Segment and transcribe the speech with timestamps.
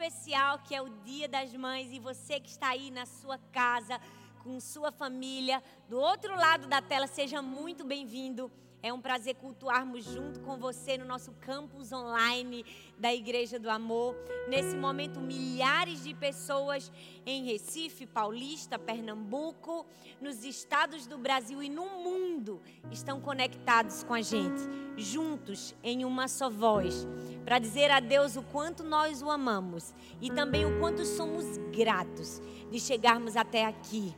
[0.00, 4.00] especial que é o Dia das Mães e você que está aí na sua casa
[4.42, 8.50] com sua família, do outro lado da tela, seja muito bem-vindo.
[8.82, 12.64] É um prazer cultuarmos junto com você no nosso campus online
[12.98, 14.16] da Igreja do Amor.
[14.48, 16.90] Nesse momento, milhares de pessoas
[17.26, 19.84] em Recife, Paulista, Pernambuco,
[20.18, 22.58] nos estados do Brasil e no mundo
[22.90, 24.62] estão conectados com a gente,
[24.96, 27.06] juntos em uma só voz,
[27.44, 29.92] para dizer a Deus o quanto nós o amamos
[30.22, 32.40] e também o quanto somos gratos
[32.70, 34.14] de chegarmos até aqui.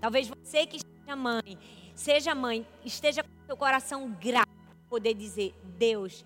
[0.00, 1.58] Talvez você que seja mãe,
[1.94, 4.50] seja mãe, esteja seu coração grato,
[4.88, 6.24] poder dizer: Deus,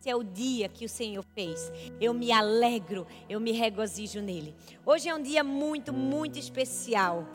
[0.00, 1.70] esse é o dia que o Senhor fez.
[2.00, 4.54] Eu me alegro, eu me regozijo nele.
[4.84, 7.26] Hoje é um dia muito, muito especial.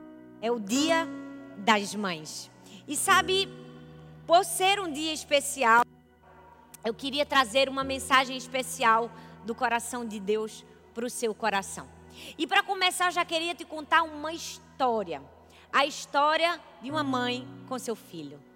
[0.41, 1.07] É o dia
[1.57, 2.49] das mães.
[2.87, 3.47] E sabe,
[4.25, 5.83] por ser um dia especial,
[6.83, 9.11] eu queria trazer uma mensagem especial
[9.45, 11.87] do coração de Deus para o seu coração.
[12.37, 15.21] E para começar, eu já queria te contar uma história.
[15.71, 18.50] A história de uma mãe com seu filho.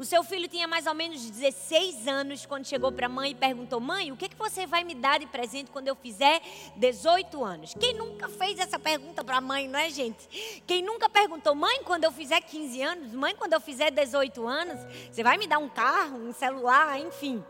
[0.00, 3.34] O seu filho tinha mais ou menos 16 anos quando chegou para a mãe e
[3.34, 6.40] perguntou: Mãe, o que, que você vai me dar de presente quando eu fizer
[6.76, 7.74] 18 anos?
[7.78, 10.62] Quem nunca fez essa pergunta para a mãe, não é, gente?
[10.66, 13.12] Quem nunca perguntou: Mãe, quando eu fizer 15 anos?
[13.12, 14.80] Mãe, quando eu fizer 18 anos?
[15.12, 17.44] Você vai me dar um carro, um celular, enfim.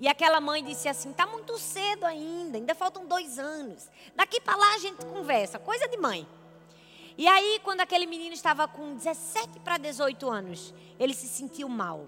[0.00, 3.90] E aquela mãe disse assim: Tá muito cedo ainda, ainda faltam dois anos.
[4.16, 6.26] Daqui para lá a gente conversa, coisa de mãe.
[7.18, 12.06] E aí, quando aquele menino estava com 17 para 18 anos, ele se sentiu mal.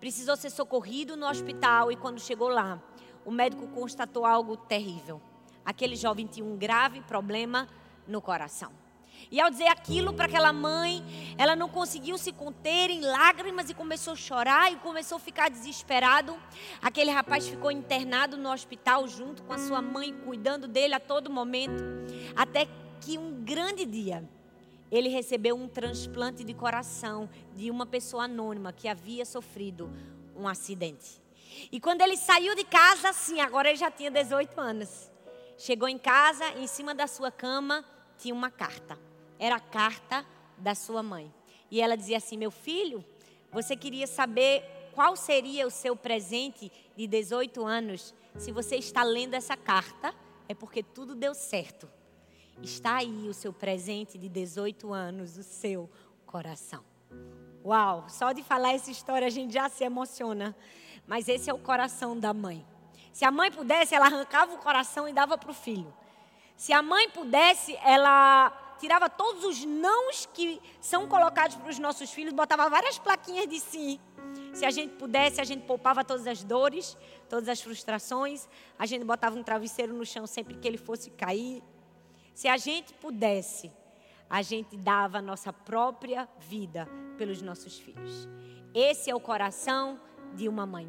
[0.00, 2.82] Precisou ser socorrido no hospital e quando chegou lá,
[3.22, 5.20] o médico constatou algo terrível.
[5.62, 7.68] Aquele jovem tinha um grave problema
[8.08, 8.72] no coração.
[9.30, 11.04] E ao dizer aquilo para aquela mãe,
[11.36, 15.50] ela não conseguiu se conter em lágrimas e começou a chorar e começou a ficar
[15.50, 16.34] desesperado.
[16.80, 21.28] Aquele rapaz ficou internado no hospital junto com a sua mãe, cuidando dele a todo
[21.28, 21.84] momento,
[22.34, 22.66] até
[23.00, 24.28] que um grande dia
[24.90, 29.90] ele recebeu um transplante de coração de uma pessoa anônima que havia sofrido
[30.36, 31.22] um acidente.
[31.70, 35.10] E quando ele saiu de casa, sim, agora ele já tinha 18 anos.
[35.56, 37.84] Chegou em casa, em cima da sua cama
[38.18, 38.98] tinha uma carta.
[39.38, 40.24] Era a carta
[40.58, 41.32] da sua mãe.
[41.70, 43.04] E ela dizia assim: Meu filho,
[43.50, 44.62] você queria saber
[44.92, 48.14] qual seria o seu presente de 18 anos?
[48.36, 50.14] Se você está lendo essa carta,
[50.48, 51.88] é porque tudo deu certo.
[52.62, 55.88] Está aí o seu presente de 18 anos, o seu
[56.26, 56.84] coração.
[57.64, 60.54] Uau, só de falar essa história a gente já se emociona.
[61.06, 62.64] Mas esse é o coração da mãe.
[63.12, 65.92] Se a mãe pudesse, ela arrancava o coração e dava para o filho.
[66.56, 72.10] Se a mãe pudesse, ela tirava todos os nãos que são colocados para os nossos
[72.10, 73.98] filhos, botava várias plaquinhas de sim.
[74.52, 76.96] Se a gente pudesse, a gente poupava todas as dores,
[77.28, 78.48] todas as frustrações.
[78.78, 81.62] A gente botava um travesseiro no chão sempre que ele fosse cair.
[82.40, 83.70] Se a gente pudesse,
[84.30, 88.26] a gente dava a nossa própria vida pelos nossos filhos.
[88.72, 90.00] Esse é o coração
[90.32, 90.88] de uma mãe.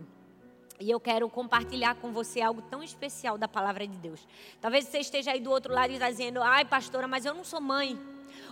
[0.79, 4.25] E eu quero compartilhar com você algo tão especial da palavra de Deus.
[4.61, 7.44] Talvez você esteja aí do outro lado e está dizendo: ai, pastora, mas eu não
[7.44, 8.00] sou mãe.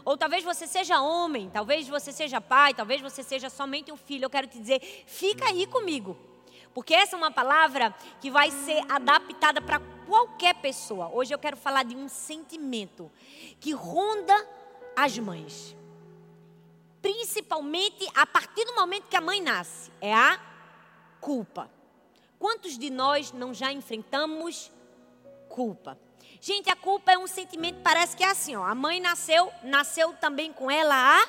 [0.03, 4.25] Ou talvez você seja homem, talvez você seja pai, talvez você seja somente um filho.
[4.25, 6.17] Eu quero te dizer: fica aí comigo.
[6.73, 11.09] Porque essa é uma palavra que vai ser adaptada para qualquer pessoa.
[11.09, 13.11] Hoje eu quero falar de um sentimento
[13.59, 14.35] que ronda
[14.95, 15.75] as mães.
[17.01, 20.39] Principalmente a partir do momento que a mãe nasce, é a
[21.21, 21.69] culpa.
[22.37, 24.71] Quantos de nós não já enfrentamos
[25.47, 25.97] culpa?
[26.41, 28.63] Gente, a culpa é um sentimento, parece que é assim, ó.
[28.63, 31.27] A mãe nasceu, nasceu também com ela a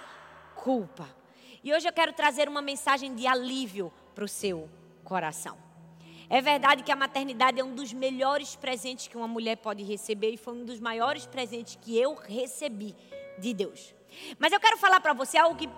[0.55, 1.09] culpa.
[1.65, 4.69] E hoje eu quero trazer uma mensagem de alívio para o seu
[5.11, 5.59] coração.
[6.29, 10.31] É verdade que a maternidade é um dos melhores presentes que uma mulher pode receber
[10.31, 12.95] e foi um dos maiores presentes que eu recebi
[13.37, 13.93] de Deus.
[14.39, 15.69] Mas eu quero falar para você algo que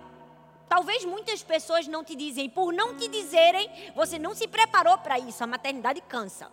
[0.69, 2.50] talvez muitas pessoas não te dizem.
[2.50, 5.43] Por não te dizerem, você não se preparou para isso.
[5.43, 6.53] A maternidade cansa.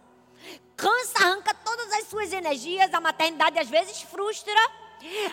[0.77, 2.93] Cansa, arranca todas as suas energias.
[2.93, 4.61] A maternidade às vezes frustra.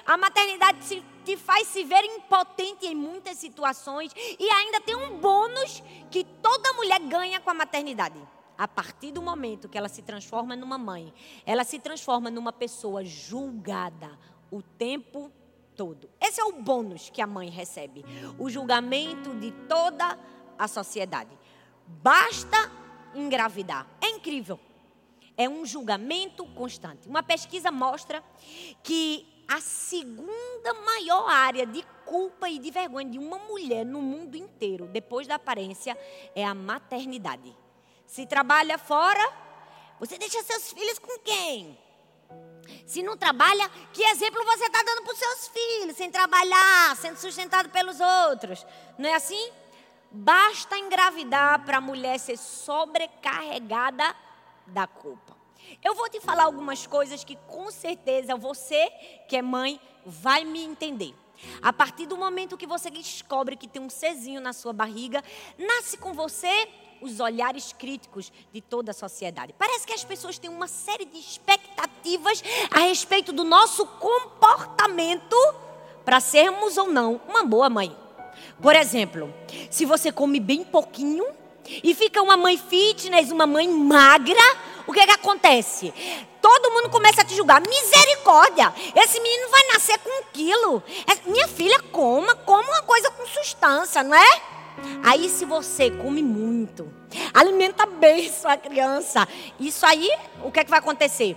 [0.04, 5.82] A maternidade te faz se ver impotente em muitas situações e ainda tem um bônus
[6.10, 8.20] que toda mulher ganha com a maternidade.
[8.56, 11.12] A partir do momento que ela se transforma numa mãe,
[11.44, 14.16] ela se transforma numa pessoa julgada
[14.48, 15.32] o tempo
[15.74, 16.08] todo.
[16.20, 18.04] Esse é o bônus que a mãe recebe:
[18.38, 20.16] o julgamento de toda
[20.56, 21.36] a sociedade.
[21.84, 22.70] Basta
[23.12, 23.84] engravidar.
[24.00, 24.60] É incrível.
[25.36, 27.08] É um julgamento constante.
[27.08, 28.22] Uma pesquisa mostra
[28.84, 34.36] que a segunda maior área de culpa e de vergonha de uma mulher no mundo
[34.36, 35.98] inteiro, depois da aparência,
[36.34, 37.54] é a maternidade.
[38.06, 39.32] Se trabalha fora,
[39.98, 41.78] você deixa seus filhos com quem?
[42.86, 47.16] Se não trabalha, que exemplo você está dando para os seus filhos, sem trabalhar, sendo
[47.16, 48.64] sustentado pelos outros?
[48.96, 49.52] Não é assim?
[50.10, 54.14] Basta engravidar para a mulher ser sobrecarregada
[54.66, 55.36] da culpa.
[55.82, 58.88] Eu vou te falar algumas coisas que com certeza você,
[59.28, 61.14] que é mãe, vai me entender.
[61.62, 65.22] A partir do momento que você descobre que tem um cezinho na sua barriga,
[65.58, 66.68] nasce com você
[67.00, 69.54] os olhares críticos de toda a sociedade.
[69.58, 75.36] Parece que as pessoas têm uma série de expectativas a respeito do nosso comportamento
[76.04, 77.94] para sermos ou não uma boa mãe.
[78.60, 79.32] Por exemplo,
[79.70, 81.26] se você come bem pouquinho
[81.82, 84.40] e fica uma mãe fitness, uma mãe magra,
[84.86, 85.92] o que, é que acontece?
[86.40, 87.60] Todo mundo começa a te julgar.
[87.60, 88.72] Misericórdia!
[88.94, 90.82] Esse menino vai nascer com um quilo.
[91.06, 94.42] É, minha filha, coma, coma uma coisa com substância, não é?
[95.04, 96.90] Aí, se você come muito,
[97.32, 99.28] alimenta bem sua criança,
[99.60, 100.10] isso aí,
[100.42, 101.36] o que é que vai acontecer?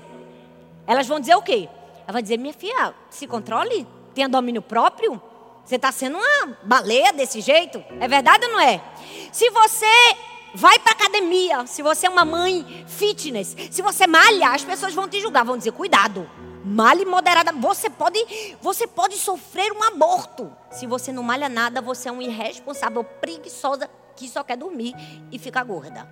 [0.88, 1.70] Elas vão dizer o quê?
[2.04, 5.22] Ela vai dizer: minha filha, se controle, tenha domínio próprio.
[5.64, 7.84] Você está sendo uma baleia desse jeito?
[8.00, 8.82] É verdade ou não é?
[9.32, 9.86] Se você
[10.56, 15.08] vai para academia, se você é uma mãe fitness, se você malha, as pessoas vão
[15.08, 16.28] te julgar, vão dizer: cuidado,
[16.64, 17.52] malhe moderada.
[17.54, 18.20] Você pode,
[18.62, 20.52] você pode sofrer um aborto.
[20.72, 24.94] Se você não malha nada, você é um irresponsável, preguiçosa que só quer dormir
[25.32, 26.10] e ficar gorda.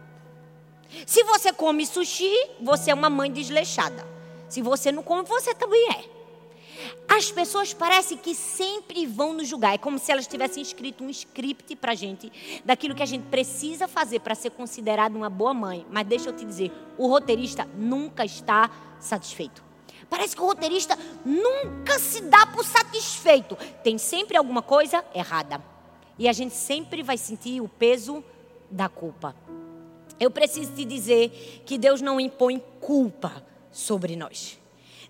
[1.06, 4.08] Se você come sushi, você é uma mãe desleixada.
[4.48, 6.18] Se você não come, você também é.
[7.08, 9.74] As pessoas parecem que sempre vão nos julgar.
[9.74, 12.32] É como se elas tivessem escrito um script para gente
[12.64, 15.86] daquilo que a gente precisa fazer para ser considerado uma boa mãe.
[15.90, 18.70] Mas deixa eu te dizer, o roteirista nunca está
[19.00, 19.67] satisfeito.
[20.09, 23.56] Parece que o roteirista nunca se dá por satisfeito.
[23.83, 25.62] Tem sempre alguma coisa errada.
[26.18, 28.24] E a gente sempre vai sentir o peso
[28.71, 29.36] da culpa.
[30.19, 34.57] Eu preciso te dizer que Deus não impõe culpa sobre nós.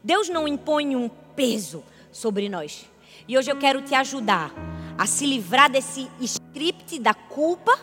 [0.03, 2.85] Deus não impõe um peso sobre nós.
[3.27, 4.53] E hoje eu quero te ajudar
[4.97, 7.77] a se livrar desse script da culpa,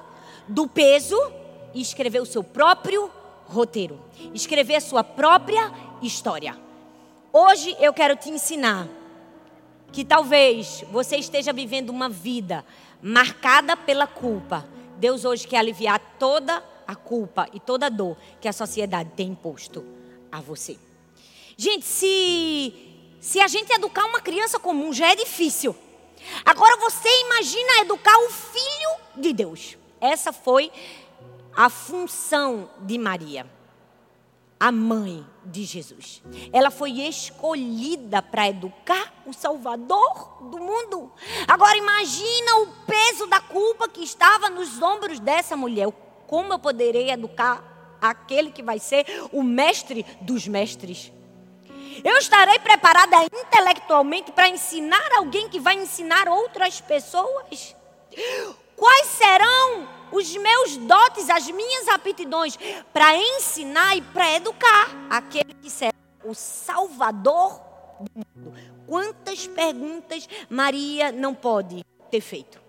[0.48, 1.16] do peso
[1.72, 3.10] e escrever o seu próprio
[3.46, 4.00] roteiro,
[4.34, 5.70] escrever a sua própria
[6.02, 6.58] história.
[7.36, 8.86] Hoje eu quero te ensinar
[9.90, 12.64] que talvez você esteja vivendo uma vida
[13.02, 14.64] marcada pela culpa.
[14.98, 19.30] Deus hoje quer aliviar toda a culpa e toda a dor que a sociedade tem
[19.30, 19.84] imposto
[20.30, 20.78] a você.
[21.56, 22.72] Gente, se
[23.18, 25.74] se a gente educar uma criança comum já é difícil.
[26.44, 29.76] Agora você imagina educar o filho de Deus.
[30.00, 30.70] Essa foi
[31.56, 33.44] a função de Maria,
[34.64, 36.22] a mãe de Jesus.
[36.50, 41.12] Ela foi escolhida para educar o Salvador do mundo.
[41.46, 45.92] Agora imagina o peso da culpa que estava nos ombros dessa mulher.
[46.26, 47.62] Como eu poderei educar
[48.00, 51.12] aquele que vai ser o mestre dos mestres?
[52.02, 57.76] Eu estarei preparada intelectualmente para ensinar alguém que vai ensinar outras pessoas?
[58.74, 62.56] Quais serão os meus dotes, as minhas aptidões
[62.92, 65.92] para ensinar e para educar aquele que será
[66.24, 67.60] o Salvador
[68.00, 68.54] do mundo?
[68.86, 72.62] Quantas perguntas Maria não pode ter feito?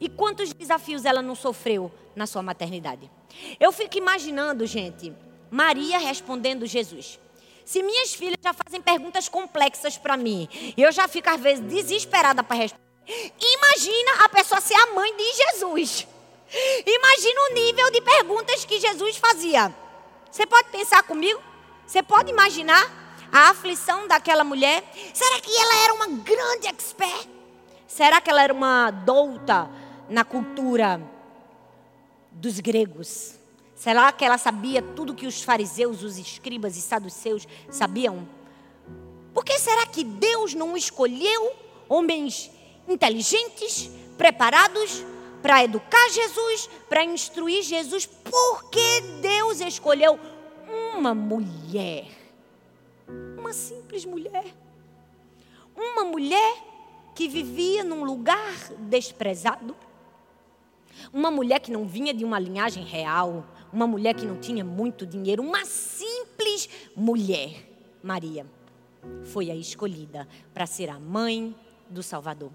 [0.00, 3.10] E quantos desafios ela não sofreu na sua maternidade?
[3.58, 5.12] Eu fico imaginando, gente,
[5.50, 7.18] Maria respondendo Jesus.
[7.64, 12.42] Se minhas filhas já fazem perguntas complexas para mim, eu já fico às vezes desesperada
[12.44, 12.88] para responder.
[13.08, 16.06] Imagina a pessoa ser a mãe de Jesus.
[16.50, 19.74] Imagina o nível de perguntas que Jesus fazia.
[20.30, 21.40] Você pode pensar comigo?
[21.86, 24.82] Você pode imaginar a aflição daquela mulher?
[25.12, 27.28] Será que ela era uma grande expert?
[27.86, 29.70] Será que ela era uma douta
[30.08, 31.00] na cultura
[32.30, 33.34] dos gregos?
[33.74, 38.28] Será que ela sabia tudo que os fariseus, os escribas e saduceus sabiam?
[39.32, 41.52] Por que será que Deus não escolheu
[41.88, 42.50] homens
[42.88, 45.04] inteligentes, preparados
[45.42, 48.06] para educar Jesus, para instruir Jesus?
[48.06, 50.18] Por que Deus escolheu
[50.96, 52.06] uma mulher?
[53.38, 54.44] Uma simples mulher.
[55.74, 56.64] Uma mulher
[57.14, 59.76] que vivia num lugar desprezado.
[61.12, 65.06] Uma mulher que não vinha de uma linhagem real, uma mulher que não tinha muito
[65.06, 67.68] dinheiro, uma simples mulher,
[68.02, 68.46] Maria,
[69.24, 71.54] foi a escolhida para ser a mãe
[71.88, 72.50] do Salvador.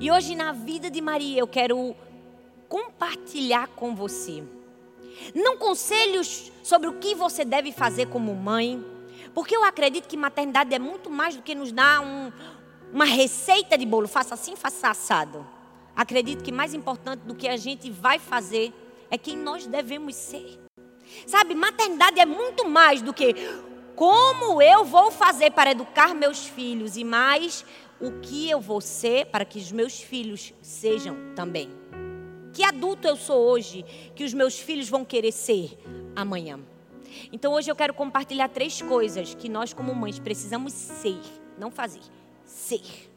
[0.00, 1.94] E hoje, na vida de Maria, eu quero
[2.68, 4.42] compartilhar com você.
[5.34, 8.84] Não conselhos sobre o que você deve fazer como mãe,
[9.32, 12.32] porque eu acredito que maternidade é muito mais do que nos dar um,
[12.92, 15.46] uma receita de bolo, faça assim, faça assado.
[15.94, 18.72] Acredito que mais importante do que a gente vai fazer
[19.10, 20.58] é quem nós devemos ser.
[21.26, 23.34] Sabe, maternidade é muito mais do que
[23.94, 27.64] como eu vou fazer para educar meus filhos e mais
[28.00, 31.70] o que eu vou ser para que os meus filhos sejam também.
[32.54, 33.84] Que adulto eu sou hoje
[34.14, 35.76] que os meus filhos vão querer ser
[36.14, 36.60] amanhã.
[37.32, 41.20] Então hoje eu quero compartilhar três coisas que nós como mães precisamos ser,
[41.58, 42.00] não fazer,
[42.44, 43.10] ser.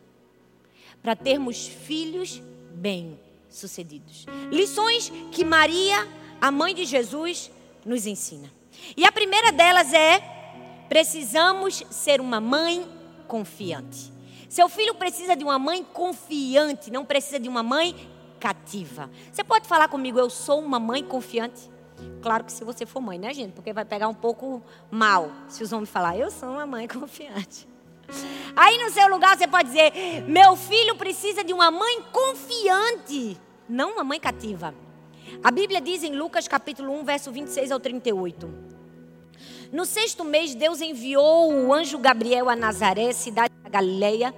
[1.03, 2.41] Para termos filhos
[2.73, 4.25] bem-sucedidos.
[4.51, 6.07] Lições que Maria,
[6.41, 7.51] a mãe de Jesus,
[7.85, 8.51] nos ensina.
[8.95, 10.19] E a primeira delas é:
[10.89, 12.83] precisamos ser uma mãe
[13.27, 14.11] confiante.
[14.49, 17.95] Seu filho precisa de uma mãe confiante, não precisa de uma mãe
[18.39, 19.09] cativa.
[19.31, 21.69] Você pode falar comigo, eu sou uma mãe confiante?
[22.21, 23.53] Claro que se você for mãe, né, gente?
[23.53, 27.67] Porque vai pegar um pouco mal se os homens falar, eu sou uma mãe confiante.
[28.55, 33.93] Aí no seu lugar você pode dizer, meu filho precisa de uma mãe confiante, não
[33.93, 34.73] uma mãe cativa.
[35.43, 38.67] A Bíblia diz em Lucas capítulo 1, verso 26 ao 38.
[39.71, 44.33] No sexto mês, Deus enviou o anjo Gabriel a Nazaré, cidade da Galileia,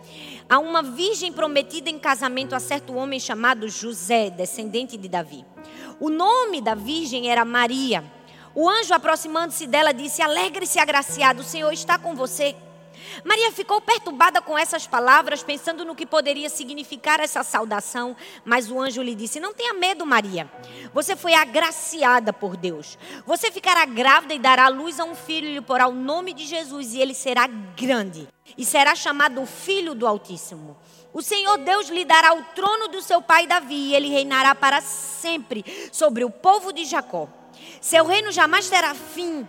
[0.49, 5.45] a uma virgem prometida em casamento a certo homem chamado José, descendente de Davi.
[5.99, 8.03] O nome da virgem era Maria.
[8.55, 12.55] O anjo, aproximando-se dela, disse: Alegre-se, agraciado, o Senhor está com você.
[13.23, 18.79] Maria ficou perturbada com essas palavras, pensando no que poderia significar essa saudação, mas o
[18.79, 20.49] anjo lhe disse: Não tenha medo, Maria.
[20.93, 22.97] Você foi agraciada por Deus.
[23.25, 26.45] Você ficará grávida e dará luz a um filho e lhe porá o nome de
[26.45, 28.27] Jesus, e ele será grande
[28.57, 30.77] e será chamado Filho do Altíssimo.
[31.13, 34.81] O Senhor Deus lhe dará o trono do seu pai Davi, e ele reinará para
[34.81, 37.27] sempre sobre o povo de Jacó.
[37.81, 39.47] Seu reino jamais terá fim.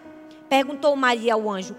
[0.49, 1.77] Perguntou Maria ao anjo: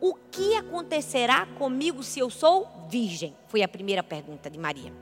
[0.00, 3.34] o que acontecerá comigo se eu sou virgem?
[3.48, 4.92] Foi a primeira pergunta de Maria.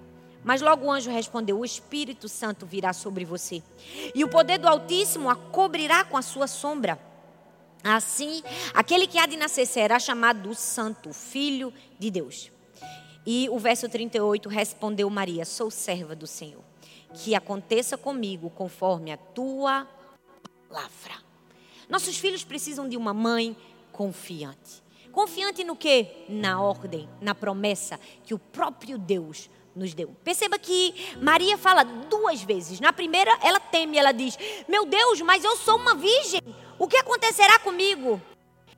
[0.42, 3.62] Mas logo o anjo respondeu: O Espírito Santo virá sobre você,
[4.14, 6.98] e o poder do Altíssimo a cobrirá com a sua sombra.
[7.84, 12.50] Assim, aquele que há de nascer será chamado Santo, Filho de Deus.
[13.26, 16.62] E o verso 38 respondeu Maria: Sou serva do Senhor.
[17.12, 19.86] Que aconteça comigo conforme a tua
[20.68, 21.22] palavra.
[21.88, 23.54] Nossos filhos precisam de uma mãe
[23.92, 24.82] confiante.
[25.12, 26.24] Confiante no que?
[26.28, 30.14] Na ordem, na promessa que o próprio Deus nos deu.
[30.22, 32.80] Perceba que Maria fala duas vezes.
[32.80, 34.38] Na primeira, ela teme, ela diz:
[34.68, 36.40] Meu Deus, mas eu sou uma virgem.
[36.78, 38.20] O que acontecerá comigo?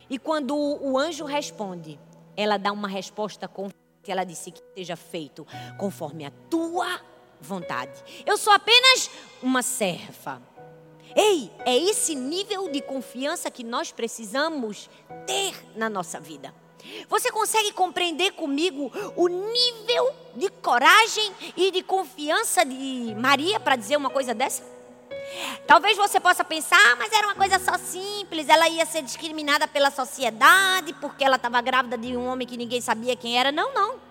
[0.08, 1.98] E quando o anjo responde,
[2.36, 3.76] ela dá uma resposta confiante.
[4.06, 5.44] Ela disse que seja feito
[5.78, 7.00] conforme a tua
[7.40, 7.92] vontade.
[8.24, 9.10] Eu sou apenas
[9.42, 10.40] uma serva.
[11.14, 14.88] Ei, é esse nível de confiança que nós precisamos
[15.26, 16.54] ter na nossa vida.
[17.09, 23.97] Você consegue compreender comigo o nível de coragem e de confiança de Maria para dizer
[23.97, 24.62] uma coisa dessa?
[25.66, 29.66] Talvez você possa pensar, ah, mas era uma coisa só simples, ela ia ser discriminada
[29.66, 33.50] pela sociedade porque ela estava grávida de um homem que ninguém sabia quem era.
[33.50, 34.07] Não, não.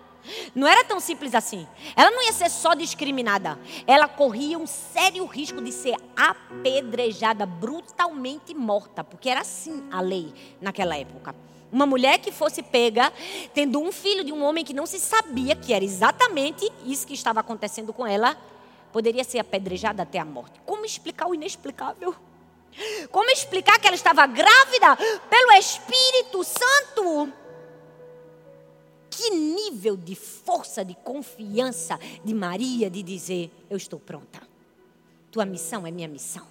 [0.54, 1.66] Não era tão simples assim.
[1.94, 3.58] Ela não ia ser só discriminada.
[3.86, 10.32] Ela corria um sério risco de ser apedrejada, brutalmente morta, porque era assim a lei
[10.60, 11.34] naquela época.
[11.72, 13.12] Uma mulher que fosse pega
[13.52, 17.14] tendo um filho de um homem que não se sabia que era exatamente isso que
[17.14, 18.36] estava acontecendo com ela,
[18.92, 20.60] poderia ser apedrejada até a morte.
[20.64, 22.14] Como explicar o inexplicável?
[23.10, 24.96] Como explicar que ela estava grávida
[25.28, 27.32] pelo Espírito Santo?
[29.16, 34.46] que nível de força, de confiança de Maria de dizer: Eu estou pronta.
[35.30, 36.46] Tua missão é minha missão.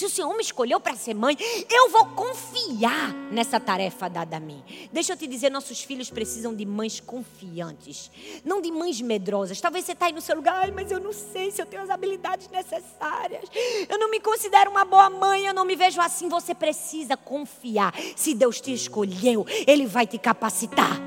[0.00, 1.36] Se o Senhor me escolheu para ser mãe,
[1.70, 4.64] eu vou confiar nessa tarefa dada a mim.
[4.90, 8.10] Deixa eu te dizer: nossos filhos precisam de mães confiantes,
[8.42, 9.60] não de mães medrosas.
[9.60, 11.82] Talvez você está aí no seu lugar, Ai, mas eu não sei se eu tenho
[11.82, 13.44] as habilidades necessárias.
[13.90, 16.30] Eu não me considero uma boa mãe, eu não me vejo assim.
[16.30, 17.94] Você precisa confiar.
[18.16, 20.98] Se Deus te escolheu, Ele vai te capacitar.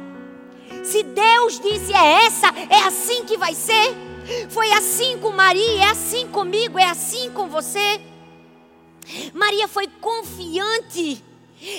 [0.83, 3.95] Se Deus disse é essa, é assim que vai ser.
[4.49, 8.12] Foi assim com Maria, é assim comigo, é assim com você.
[9.33, 11.23] Maria foi confiante.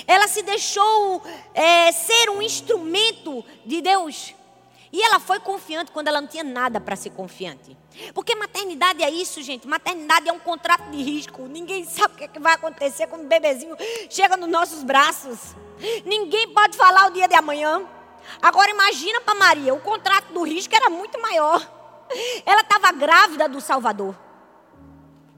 [0.07, 1.21] Ela se deixou
[1.53, 4.33] é, ser um instrumento de Deus.
[4.91, 7.75] E ela foi confiante quando ela não tinha nada para ser confiante.
[8.13, 9.67] Porque maternidade é isso, gente.
[9.67, 11.47] Maternidade é um contrato de risco.
[11.47, 13.75] Ninguém sabe o que, é que vai acontecer quando o bebezinho
[14.09, 15.53] chega nos nossos braços.
[16.05, 17.85] Ninguém pode falar o dia de amanhã.
[18.41, 21.59] Agora imagina para Maria, o contrato do risco era muito maior.
[22.45, 24.15] Ela estava grávida do Salvador.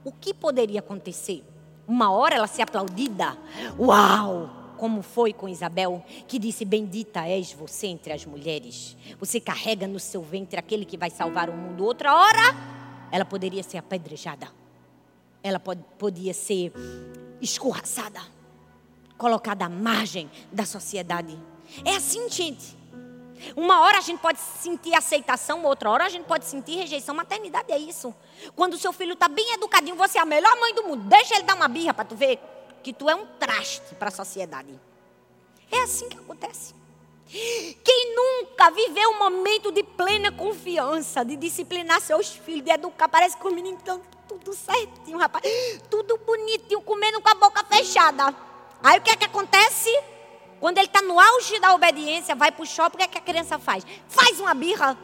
[0.04, 1.44] O que poderia acontecer?
[1.88, 3.38] Uma hora ela ser aplaudida.
[3.80, 4.50] Uau!
[4.78, 8.96] Como foi com Isabel, que disse: Bendita és você entre as mulheres.
[9.20, 11.84] Você carrega no seu ventre aquele que vai salvar o mundo.
[11.84, 12.56] Outra hora,
[13.12, 14.48] ela poderia ser apedrejada.
[15.42, 16.72] Ela pod podia ser
[17.42, 18.22] escorraçada.
[19.18, 21.38] colocada à margem da sociedade.
[21.84, 22.77] É assim, gente.
[23.56, 27.16] Uma hora a gente pode sentir aceitação, outra hora a gente pode sentir rejeição.
[27.16, 28.14] Maternidade é isso.
[28.56, 31.04] Quando o seu filho está bem educadinho, você é a melhor mãe do mundo.
[31.04, 32.40] Deixa ele dar uma birra para tu ver
[32.84, 34.74] que tu é um traste para a sociedade.
[35.72, 36.74] É assim que acontece.
[37.30, 43.36] Quem nunca viveu um momento de plena confiança, de disciplinar seus filhos, de educar, parece
[43.36, 45.44] que os meninos estão tudo certinho, rapaz.
[45.90, 48.34] Tudo bonitinho, comendo com a boca fechada.
[48.82, 49.90] Aí o que é que acontece?
[50.60, 53.18] Quando ele está no auge da obediência, vai para o shopping, o que, é que
[53.18, 53.86] a criança faz?
[54.08, 54.98] Faz uma birra.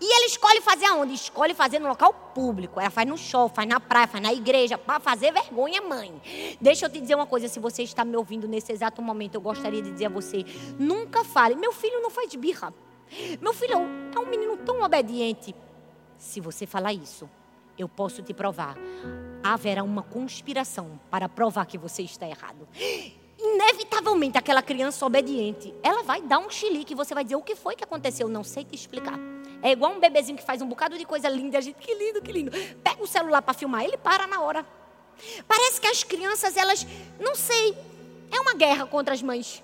[0.00, 1.14] E ele escolhe fazer aonde?
[1.14, 2.80] Escolhe fazer no local público.
[2.80, 6.56] Ela faz no show, faz na praia, faz na igreja, para fazer vergonha, mãe.
[6.60, 9.40] Deixa eu te dizer uma coisa, se você está me ouvindo nesse exato momento, eu
[9.40, 10.44] gostaria de dizer a você:
[10.78, 12.72] nunca fale, meu filho não faz birra.
[13.40, 13.74] Meu filho
[14.14, 15.54] é um menino tão obediente.
[16.16, 17.28] Se você falar isso,
[17.76, 18.76] eu posso te provar.
[19.42, 22.66] Haverá uma conspiração para provar que você está errado
[23.64, 27.74] inevitavelmente aquela criança obediente, ela vai dar um chilique, você vai dizer o que foi
[27.74, 29.18] que aconteceu, não sei te explicar.
[29.62, 32.20] É igual um bebezinho que faz um bocado de coisa linda, a gente, que lindo,
[32.20, 32.50] que lindo.
[32.82, 34.66] Pega o celular para filmar, ele para na hora.
[35.48, 36.86] Parece que as crianças, elas,
[37.18, 37.76] não sei,
[38.30, 39.62] é uma guerra contra as mães.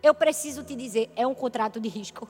[0.00, 2.28] Eu preciso te dizer, é um contrato de risco.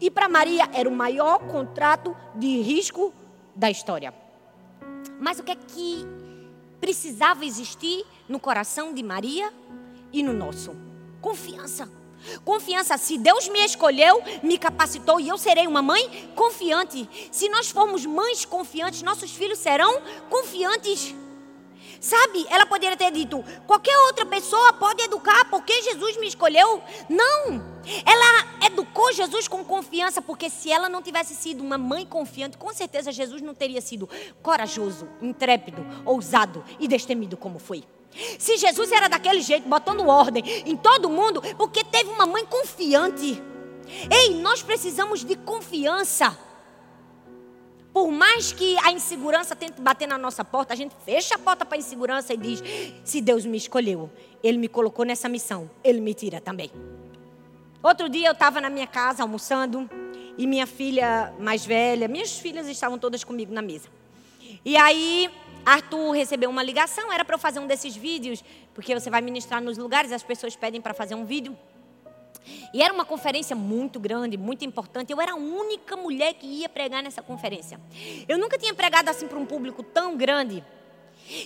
[0.00, 3.12] E para Maria era o maior contrato de risco
[3.54, 4.12] da história.
[5.20, 6.04] Mas o que é que
[6.80, 9.52] precisava existir no coração de Maria
[10.12, 10.74] e no nosso?
[11.20, 11.88] Confiança.
[12.44, 17.08] Confiança, se Deus me escolheu, me capacitou e eu serei uma mãe confiante.
[17.30, 21.14] Se nós formos mães confiantes, nossos filhos serão confiantes.
[22.00, 26.82] Sabe, ela poderia ter dito: qualquer outra pessoa pode educar porque Jesus me escolheu.
[27.08, 27.60] Não,
[28.04, 32.72] ela educou Jesus com confiança, porque se ela não tivesse sido uma mãe confiante, com
[32.72, 34.08] certeza Jesus não teria sido
[34.42, 37.82] corajoso, intrépido, ousado e destemido como foi.
[38.38, 43.42] Se Jesus era daquele jeito, botando ordem em todo mundo, porque teve uma mãe confiante.
[44.10, 46.36] Ei, nós precisamos de confiança.
[47.92, 51.64] Por mais que a insegurança tente bater na nossa porta, a gente fecha a porta
[51.64, 52.62] para a insegurança e diz:
[53.04, 54.10] se Deus me escolheu,
[54.42, 56.70] Ele me colocou nessa missão, Ele me tira também.
[57.82, 59.88] Outro dia eu estava na minha casa almoçando
[60.36, 63.88] e minha filha mais velha, minhas filhas estavam todas comigo na mesa.
[64.64, 65.30] E aí
[65.64, 68.42] Arthur recebeu uma ligação, era para eu fazer um desses vídeos,
[68.74, 71.56] porque você vai ministrar nos lugares, as pessoas pedem para fazer um vídeo.
[72.72, 75.12] E era uma conferência muito grande, muito importante.
[75.12, 77.80] Eu era a única mulher que ia pregar nessa conferência.
[78.26, 80.64] Eu nunca tinha pregado assim para um público tão grande.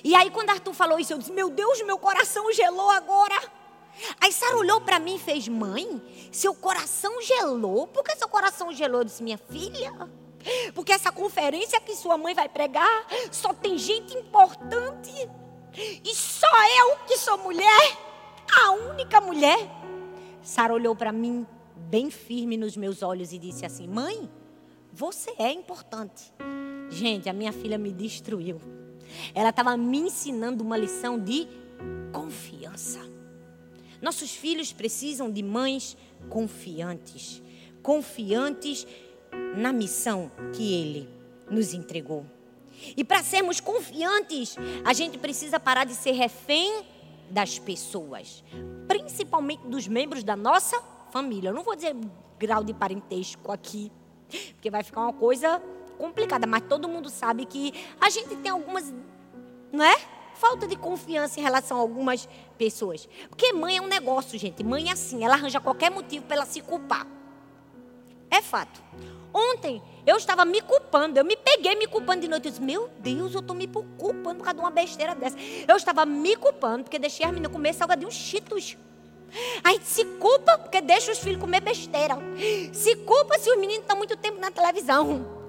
[0.04, 3.34] E aí, quando Arthur falou isso, eu disse: Meu Deus, meu coração gelou agora.
[4.20, 7.86] Aí Sara olhou para mim e fez: Mãe, seu coração gelou?
[7.86, 9.00] Por que seu coração gelou?
[9.00, 10.08] Eu disse: Minha filha,
[10.74, 15.12] porque essa conferência que sua mãe vai pregar só tem gente importante.
[15.74, 16.46] E só
[16.80, 17.98] eu que sou mulher,
[18.64, 19.58] a única mulher.
[20.42, 24.30] Sara olhou para mim bem firme nos meus olhos e disse assim: Mãe,
[24.92, 26.32] você é importante.
[26.90, 28.60] Gente, a minha filha me destruiu.
[29.34, 31.48] Ela estava me ensinando uma lição de
[32.12, 33.00] confiança.
[34.00, 35.96] Nossos filhos precisam de mães
[36.28, 37.42] confiantes.
[37.82, 38.86] Confiantes
[39.56, 41.08] na missão que Ele
[41.50, 42.24] nos entregou.
[42.96, 46.84] E para sermos confiantes, a gente precisa parar de ser refém
[47.30, 48.42] das pessoas,
[48.88, 51.50] principalmente dos membros da nossa família.
[51.50, 51.94] Eu não vou dizer
[52.38, 53.92] grau de parentesco aqui,
[54.54, 55.62] porque vai ficar uma coisa
[55.98, 58.92] complicada, mas todo mundo sabe que a gente tem algumas,
[59.70, 59.96] não é?
[60.34, 63.08] Falta de confiança em relação a algumas pessoas.
[63.28, 64.64] Porque mãe é um negócio, gente.
[64.64, 67.06] Mãe é assim, ela arranja qualquer motivo para ela se culpar.
[68.42, 68.82] Fato.
[69.32, 72.46] Ontem eu estava me culpando, eu me peguei me culpando de noite.
[72.46, 75.36] Eu disse, meu Deus, eu estou me culpando por causa de uma besteira dessa.
[75.66, 78.76] Eu estava me culpando porque deixei as meninas comer salgadinhos cheetos.
[79.64, 82.18] Aí se culpa porque deixa os filhos comer besteira.
[82.72, 85.40] Se culpa se os meninos estão muito tempo na televisão.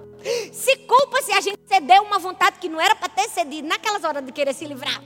[0.52, 4.04] Se culpa se a gente cedeu uma vontade que não era para ter cedido naquelas
[4.04, 5.02] horas de querer se livrar.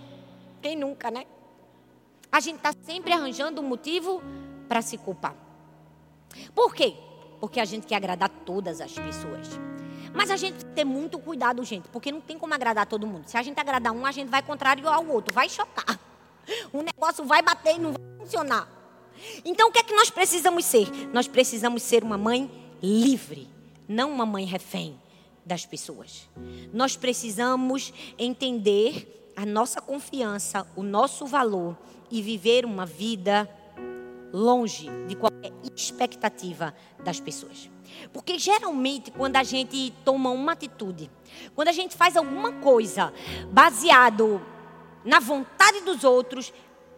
[0.63, 1.25] Quem nunca, né?
[2.31, 4.23] A gente está sempre arranjando um motivo
[4.69, 5.35] para se culpar.
[6.55, 6.95] Por quê?
[7.41, 9.49] Porque a gente quer agradar todas as pessoas.
[10.15, 13.07] Mas a gente tem que ter muito cuidado, gente, porque não tem como agradar todo
[13.07, 13.29] mundo.
[13.29, 15.99] Se a gente agradar um, a gente vai contrário ao outro, vai chocar.
[16.73, 18.67] O negócio vai bater e não vai funcionar.
[19.45, 20.89] Então o que é que nós precisamos ser?
[21.13, 22.51] Nós precisamos ser uma mãe
[22.83, 23.49] livre,
[23.87, 24.99] não uma mãe refém
[25.45, 26.29] das pessoas.
[26.73, 31.77] Nós precisamos entender a nossa confiança, o nosso valor
[32.11, 33.49] e viver uma vida
[34.33, 37.71] longe de qualquer expectativa das pessoas.
[38.13, 41.11] Porque geralmente, quando a gente toma uma atitude,
[41.55, 43.13] quando a gente faz alguma coisa
[43.51, 44.41] baseado
[45.05, 46.53] na vontade dos outros,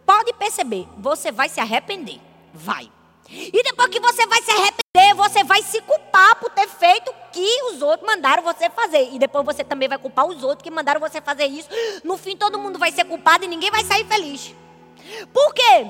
[0.05, 2.19] pode perceber, você vai se arrepender.
[2.53, 2.91] Vai.
[3.29, 7.31] E depois que você vai se arrepender, você vai se culpar por ter feito o
[7.31, 9.09] que os outros mandaram você fazer.
[9.13, 11.69] E depois você também vai culpar os outros que mandaram você fazer isso.
[12.03, 14.53] No fim, todo mundo vai ser culpado e ninguém vai sair feliz.
[15.31, 15.87] Por quê?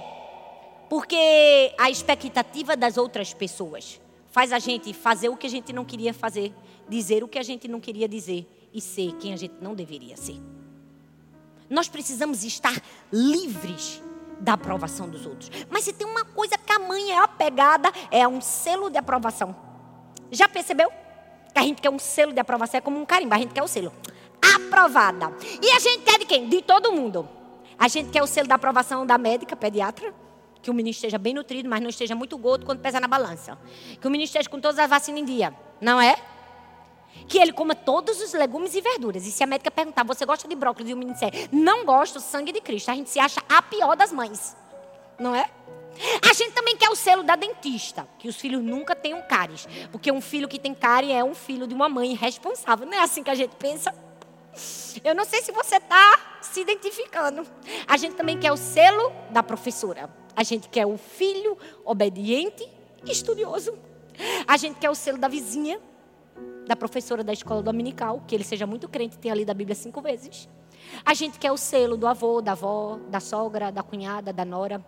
[0.91, 5.85] Porque a expectativa das outras pessoas faz a gente fazer o que a gente não
[5.85, 6.53] queria fazer,
[6.89, 10.17] dizer o que a gente não queria dizer e ser quem a gente não deveria
[10.17, 10.35] ser.
[11.69, 12.77] Nós precisamos estar
[13.09, 14.03] livres
[14.37, 15.49] da aprovação dos outros.
[15.69, 19.55] Mas se tem uma coisa que a mãe é apegada, é um selo de aprovação.
[20.29, 20.91] Já percebeu?
[21.53, 23.63] Que a gente quer um selo de aprovação, é como um carimbo, a gente quer
[23.63, 23.93] o selo.
[24.55, 25.31] Aprovada.
[25.61, 26.49] E a gente quer de quem?
[26.49, 27.29] De todo mundo.
[27.79, 30.13] A gente quer o selo da aprovação da médica, pediatra,
[30.61, 33.57] que o menino esteja bem nutrido, mas não esteja muito gordo quando pesa na balança.
[33.99, 36.15] Que o menino esteja com todas as vacinas em dia, não é?
[37.27, 39.25] Que ele coma todos os legumes e verduras.
[39.25, 40.89] E se a médica perguntar, você gosta de brócolis?
[40.89, 42.89] E o menino disser, não gosto, sangue de Cristo.
[42.91, 44.55] A gente se acha a pior das mães,
[45.19, 45.49] não é?
[46.21, 49.67] A gente também quer o selo da dentista, que os filhos nunca tenham cáries.
[49.91, 52.85] Porque um filho que tem cárie é um filho de uma mãe irresponsável.
[52.85, 53.93] Não é assim que a gente pensa?
[55.03, 57.45] Eu não sei se você está se identificando.
[57.87, 60.09] A gente também quer o selo da professora.
[60.35, 62.67] A gente quer o filho obediente
[63.05, 63.77] e estudioso.
[64.47, 65.79] A gente quer o selo da vizinha,
[66.67, 69.75] da professora da escola dominical, que ele seja muito crente e tenha lido a Bíblia
[69.75, 70.47] cinco vezes.
[71.05, 74.83] A gente quer o selo do avô, da avó, da sogra, da cunhada, da nora.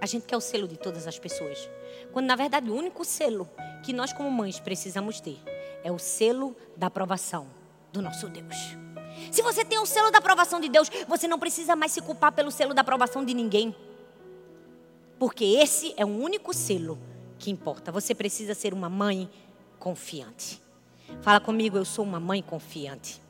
[0.00, 1.68] A gente quer o selo de todas as pessoas.
[2.12, 3.48] Quando, na verdade, o único selo
[3.82, 5.38] que nós, como mães, precisamos ter
[5.82, 7.46] é o selo da aprovação
[7.92, 8.56] do nosso Deus.
[9.30, 12.32] Se você tem o selo da aprovação de Deus, você não precisa mais se culpar
[12.32, 13.74] pelo selo da aprovação de ninguém.
[15.18, 16.98] Porque esse é o único selo
[17.38, 17.90] que importa.
[17.92, 19.28] Você precisa ser uma mãe
[19.78, 20.62] confiante.
[21.22, 23.22] Fala comigo, eu sou uma mãe confiante.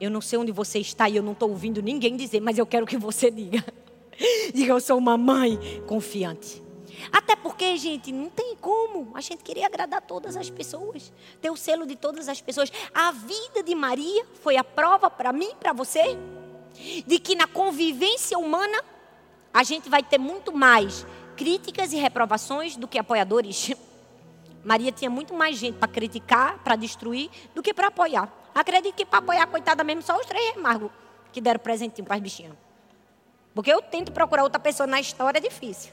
[0.00, 2.66] Eu não sei onde você está e eu não estou ouvindo ninguém dizer, mas eu
[2.66, 3.64] quero que você diga.
[4.54, 6.62] Diga, eu sou uma mãe confiante.
[7.10, 9.10] Até porque, gente, não tem como.
[9.14, 12.70] A gente queria agradar todas as pessoas, ter o selo de todas as pessoas.
[12.94, 16.16] A vida de Maria foi a prova para mim, para você,
[17.06, 18.82] de que na convivência humana
[19.52, 23.72] a gente vai ter muito mais críticas e reprovações do que apoiadores.
[24.64, 28.32] Maria tinha muito mais gente para criticar, para destruir, do que para apoiar.
[28.54, 30.90] Acredito que para apoiar, coitada mesmo, só os três remargos
[31.32, 32.54] que deram presentinho para as bichinhas.
[33.54, 35.92] Porque eu tento procurar outra pessoa na história, é difícil.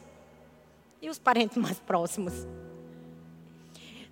[1.02, 2.34] E os parentes mais próximos.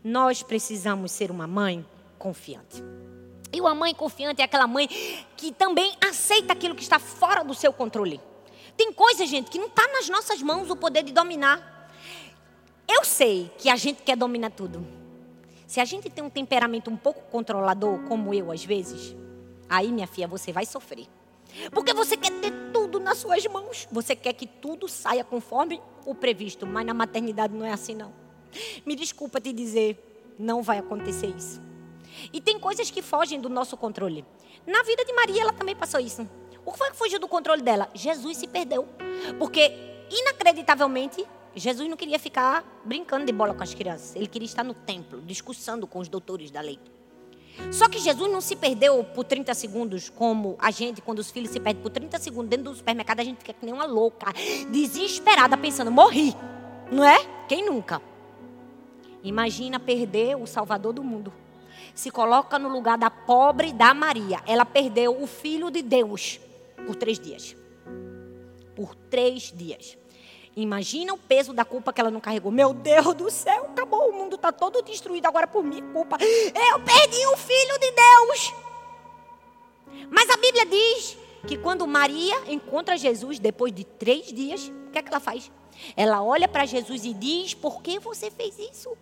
[0.03, 1.85] Nós precisamos ser uma mãe
[2.17, 2.83] confiante.
[3.51, 4.87] E uma mãe confiante é aquela mãe
[5.35, 8.19] que também aceita aquilo que está fora do seu controle.
[8.77, 11.89] Tem coisa, gente, que não está nas nossas mãos o poder de dominar.
[12.87, 14.85] Eu sei que a gente quer dominar tudo.
[15.65, 19.15] Se a gente tem um temperamento um pouco controlador, como eu às vezes,
[19.67, 21.07] aí, minha filha, você vai sofrer.
[21.71, 23.87] Porque você quer ter tudo nas suas mãos.
[23.91, 26.65] Você quer que tudo saia conforme o previsto.
[26.65, 28.13] Mas na maternidade não é assim, não.
[28.85, 31.61] Me desculpa te dizer, não vai acontecer isso.
[32.31, 34.23] E tem coisas que fogem do nosso controle.
[34.65, 36.27] Na vida de Maria, ela também passou isso.
[36.67, 37.89] O que foi que fugiu do controle dela?
[37.93, 38.85] Jesus se perdeu.
[39.39, 39.71] Porque,
[40.11, 41.25] inacreditavelmente,
[41.55, 44.13] Jesus não queria ficar brincando de bola com as crianças.
[44.17, 46.77] Ele queria estar no templo, discussando com os doutores da lei.
[47.71, 51.51] Só que Jesus não se perdeu por 30 segundos, como a gente, quando os filhos
[51.51, 54.33] se perdem por 30 segundos dentro do supermercado, a gente fica que nem uma louca,
[54.69, 56.35] desesperada, pensando, morri.
[56.91, 57.17] Não é?
[57.47, 58.01] Quem nunca?
[59.23, 61.31] Imagina perder o Salvador do mundo.
[61.95, 64.41] Se coloca no lugar da pobre da Maria.
[64.45, 66.41] Ela perdeu o Filho de Deus
[66.87, 67.55] por três dias.
[68.73, 69.97] Por três dias.
[70.55, 72.51] Imagina o peso da culpa que ela não carregou.
[72.51, 76.17] Meu Deus do céu, acabou, o mundo está todo destruído agora por minha culpa.
[76.19, 78.53] Eu perdi o filho de Deus.
[80.09, 84.97] Mas a Bíblia diz que quando Maria encontra Jesus depois de três dias, o que
[84.97, 85.51] é que ela faz?
[85.95, 88.97] Ela olha para Jesus e diz: Por que você fez isso?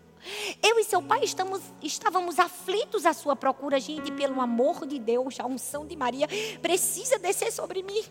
[0.62, 5.38] Eu e seu pai estamos, estávamos aflitos à sua procura, gente, pelo amor de Deus,
[5.38, 6.28] a unção de Maria
[6.60, 8.02] precisa descer sobre mim.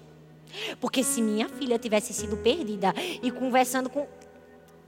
[0.79, 4.07] Porque se minha filha tivesse sido perdida e conversando com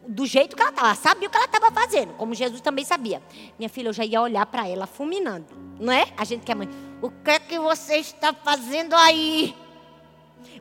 [0.07, 3.21] do jeito que ela estava, sabia o que ela estava fazendo, como Jesus também sabia.
[3.59, 6.05] Minha filha, eu já ia olhar para ela fulminando, não é?
[6.15, 6.69] A gente que é mãe,
[7.01, 9.53] o que é que você está fazendo aí?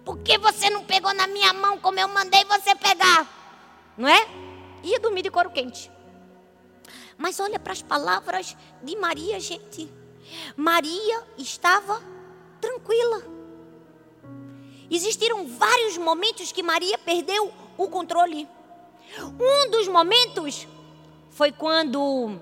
[0.05, 3.26] Por que você não pegou na minha mão como eu mandei você pegar?
[3.96, 4.26] Não é?
[4.83, 5.90] Ia dormir de couro quente.
[7.18, 9.90] Mas olha para as palavras de Maria, gente.
[10.57, 12.02] Maria estava
[12.61, 13.22] tranquila.
[14.90, 18.48] Existiram vários momentos que Maria perdeu o controle.
[19.40, 20.66] Um dos momentos
[21.31, 22.38] foi quando,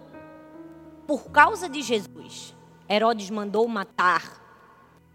[1.06, 2.54] por causa de Jesus,
[2.88, 4.42] Herodes mandou matar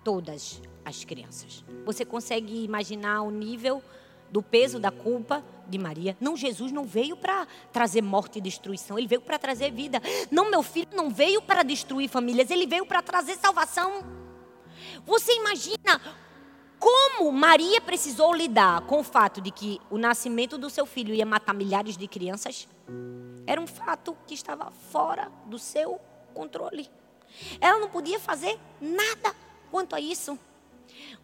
[0.04, 1.63] todas as crianças.
[1.86, 3.84] Você consegue imaginar o nível
[4.32, 6.15] do peso da culpa de Maria?
[6.20, 10.02] Não, Jesus não veio para trazer morte e destruição, ele veio para trazer vida.
[10.32, 14.04] Não, meu filho não veio para destruir famílias, ele veio para trazer salvação.
[15.06, 16.00] Você imagina
[16.80, 21.26] como Maria precisou lidar com o fato de que o nascimento do seu filho ia
[21.26, 22.68] matar milhares de crianças?
[23.46, 26.00] Era um fato que estava fora do seu
[26.34, 26.89] controle.
[27.60, 29.36] Ela não podia fazer nada
[29.70, 30.39] quanto a isso.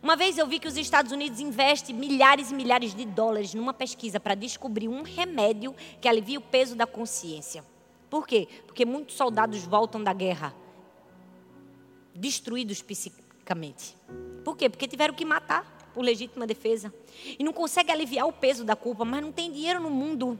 [0.01, 3.73] Uma vez eu vi que os Estados Unidos investem milhares e milhares de dólares numa
[3.73, 7.63] pesquisa para descobrir um remédio que alivia o peso da consciência.
[8.09, 8.47] Por quê?
[8.65, 10.55] Porque muitos soldados voltam da guerra
[12.15, 13.95] destruídos psiquicamente.
[14.43, 14.69] Por quê?
[14.69, 16.93] Porque tiveram que matar por legítima defesa.
[17.37, 20.39] E não consegue aliviar o peso da culpa, mas não tem dinheiro no mundo.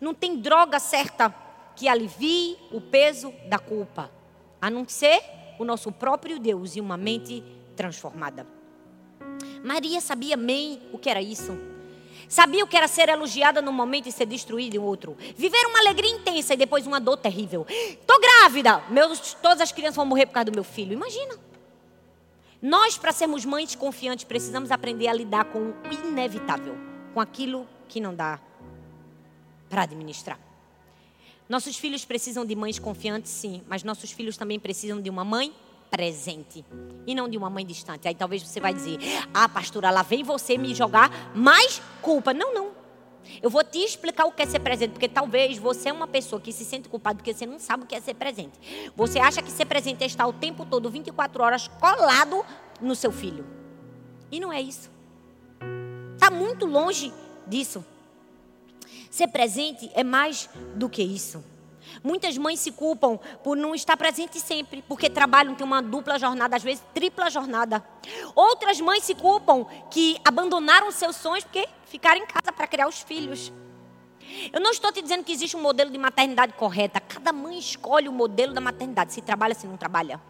[0.00, 1.34] Não tem droga certa
[1.74, 4.10] que alivie o peso da culpa,
[4.60, 5.20] a não ser
[5.58, 7.42] o nosso próprio Deus e uma mente
[7.74, 8.46] transformada.
[9.62, 11.56] Maria sabia bem o que era isso.
[12.28, 15.16] Sabia o que era ser elogiada num momento e ser destruída em outro.
[15.36, 17.64] Viver uma alegria intensa e depois uma dor terrível.
[17.68, 18.82] Estou grávida.
[18.90, 20.92] Meus, todas as crianças vão morrer por causa do meu filho.
[20.92, 21.38] Imagina.
[22.60, 25.74] Nós, para sermos mães confiantes, precisamos aprender a lidar com o
[26.08, 26.76] inevitável,
[27.14, 28.40] com aquilo que não dá
[29.68, 30.40] para administrar.
[31.48, 35.54] Nossos filhos precisam de mães confiantes, sim, mas nossos filhos também precisam de uma mãe
[35.96, 36.62] presente
[37.06, 38.06] e não de uma mãe distante.
[38.06, 38.98] Aí talvez você vai dizer:
[39.32, 42.34] "Ah, pastora, lá vem você me jogar mais culpa".
[42.34, 42.70] Não, não.
[43.42, 46.40] Eu vou te explicar o que é ser presente, porque talvez você é uma pessoa
[46.40, 48.92] que se sente culpada porque você não sabe o que é ser presente.
[48.94, 52.44] Você acha que ser presente é estar o tempo todo, 24 horas, colado
[52.80, 53.44] no seu filho.
[54.30, 54.90] E não é isso.
[56.14, 57.12] Está muito longe
[57.46, 57.84] disso.
[59.10, 61.42] Ser presente é mais do que isso.
[62.02, 66.56] Muitas mães se culpam por não estar presente sempre, porque trabalham, tem uma dupla jornada,
[66.56, 67.84] às vezes tripla jornada.
[68.34, 73.00] Outras mães se culpam que abandonaram seus sonhos porque ficaram em casa para criar os
[73.00, 73.52] filhos.
[74.52, 77.00] Eu não estou te dizendo que existe um modelo de maternidade correta.
[77.00, 80.20] Cada mãe escolhe o modelo da maternidade, se trabalha, se não trabalha.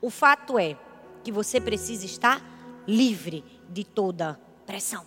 [0.00, 0.76] O fato é
[1.22, 2.40] que você precisa estar
[2.86, 5.04] livre de toda pressão.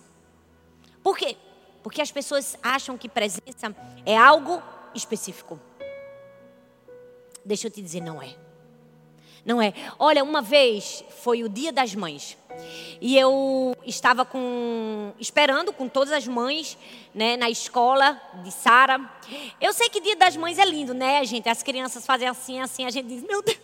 [1.02, 1.36] Por quê?
[1.82, 3.74] Porque as pessoas acham que presença
[4.06, 4.62] é algo
[4.94, 5.58] específico.
[7.44, 8.34] Deixa eu te dizer, não é.
[9.44, 9.74] Não é.
[9.98, 12.36] Olha, uma vez foi o Dia das Mães.
[13.00, 16.78] E eu estava com esperando com todas as mães,
[17.14, 18.98] né, na escola de Sara.
[19.60, 21.48] Eu sei que Dia das Mães é lindo, né, gente?
[21.48, 23.58] As crianças fazem assim, assim, a gente diz: "Meu Deus,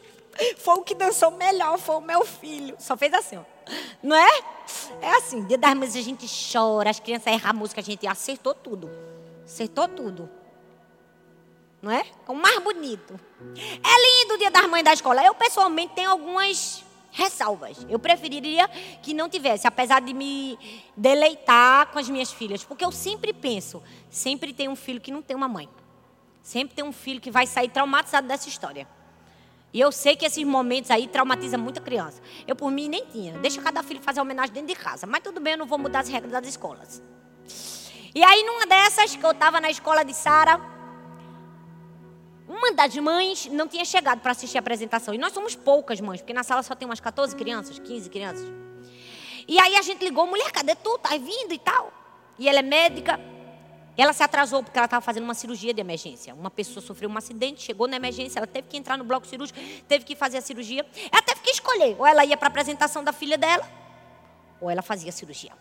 [0.59, 2.77] foi o que dançou melhor, foi o meu filho".
[2.79, 3.43] Só fez assim, ó.
[4.03, 4.41] Não é?
[5.01, 8.07] É assim, Dia das Mães a gente chora, as crianças erram a música, a gente
[8.07, 8.91] acertou tudo.
[9.47, 10.40] Acertou tudo
[11.83, 12.01] não é?
[12.01, 13.19] É o mais bonito.
[13.57, 15.25] É lindo o dia das mães da escola.
[15.25, 17.85] Eu, pessoalmente, tenho algumas ressalvas.
[17.89, 18.69] Eu preferiria
[19.03, 20.59] que não tivesse, apesar de me
[20.97, 22.63] deleitar com as minhas filhas.
[22.65, 25.69] Porque eu sempre penso, sempre tem um filho que não tem uma mãe.
[26.43, 28.87] Sempre tem um filho que vai sair traumatizado dessa história.
[29.73, 32.21] E eu sei que esses momentos aí traumatizam muita criança.
[32.47, 33.39] Eu, por mim, nem tinha.
[33.39, 35.07] Deixa cada filho fazer homenagem dentro de casa.
[35.07, 37.01] Mas tudo bem, eu não vou mudar as regras das escolas.
[38.13, 40.61] E aí, numa dessas, que eu estava na escola de Sara,
[42.51, 45.15] uma das mães não tinha chegado para assistir a apresentação.
[45.15, 48.45] E nós somos poucas mães, porque na sala só tem umas 14 crianças, 15 crianças.
[49.47, 50.99] E aí a gente ligou, mulher, cadê tu?
[50.99, 51.93] Tá vindo e tal.
[52.37, 53.21] E ela é médica.
[53.97, 56.35] Ela se atrasou porque ela estava fazendo uma cirurgia de emergência.
[56.35, 59.61] Uma pessoa sofreu um acidente, chegou na emergência, ela teve que entrar no bloco cirúrgico,
[59.87, 60.85] teve que fazer a cirurgia.
[61.13, 63.69] Ela teve que escolher, ou ela ia para a apresentação da filha dela,
[64.61, 65.53] ou ela fazia a cirurgia.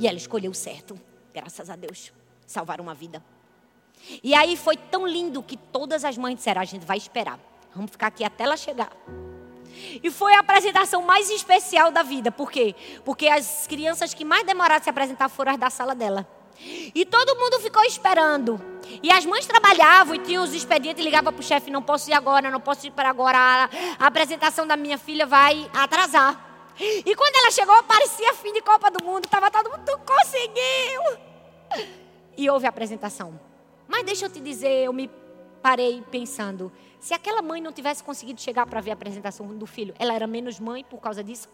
[0.00, 0.98] E ela escolheu o certo,
[1.32, 2.12] graças a Deus.
[2.46, 3.22] Salvar uma vida.
[4.22, 7.38] E aí foi tão lindo que todas as mães disseram: a gente vai esperar,
[7.74, 8.90] vamos ficar aqui até ela chegar.
[10.02, 12.32] E foi a apresentação mais especial da vida.
[12.32, 12.74] Por quê?
[13.04, 16.26] Porque as crianças que mais demoraram a se apresentar foram as da sala dela.
[16.94, 18.60] E todo mundo ficou esperando.
[19.02, 22.14] E as mães trabalhavam e tinham os expedientes, ligava para o chefe, não posso ir
[22.14, 26.44] agora, não posso ir para agora, a, apresentação da minha filha vai atrasar.
[26.78, 31.86] E quando ela chegou, parecia fim de Copa do Mundo, estava todo mundo, conseguiu!
[32.36, 33.38] E houve a apresentação.
[33.88, 35.10] Mas deixa eu te dizer, eu me
[35.62, 39.94] parei pensando, se aquela mãe não tivesse conseguido chegar para ver a apresentação do filho,
[39.98, 41.48] ela era menos mãe por causa disso?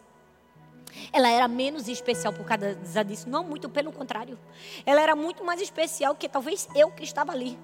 [1.13, 3.29] Ela era menos especial por causa disso?
[3.29, 4.39] Não, muito pelo contrário.
[4.85, 7.59] Ela era muito mais especial que talvez eu que estava ali.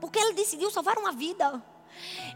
[0.00, 1.62] Porque ela decidiu salvar uma vida.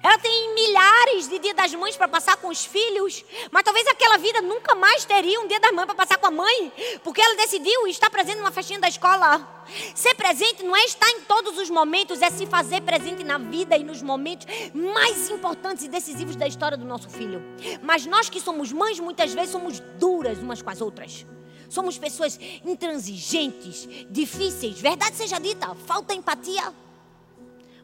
[0.02, 4.16] Ela tem milhares de Dia das Mães para passar com os filhos, mas talvez aquela
[4.18, 7.34] vida nunca mais teria um Dia das Mães para passar com a mãe, porque ela
[7.36, 9.64] decidiu estar presente numa festinha da escola.
[9.94, 13.76] Ser presente não é estar em todos os momentos, é se fazer presente na vida
[13.76, 17.42] e nos momentos mais importantes e decisivos da história do nosso filho.
[17.82, 21.26] Mas nós que somos mães, muitas vezes somos duras umas com as outras.
[21.68, 24.80] Somos pessoas intransigentes, difíceis.
[24.80, 26.72] Verdade seja dita, falta empatia.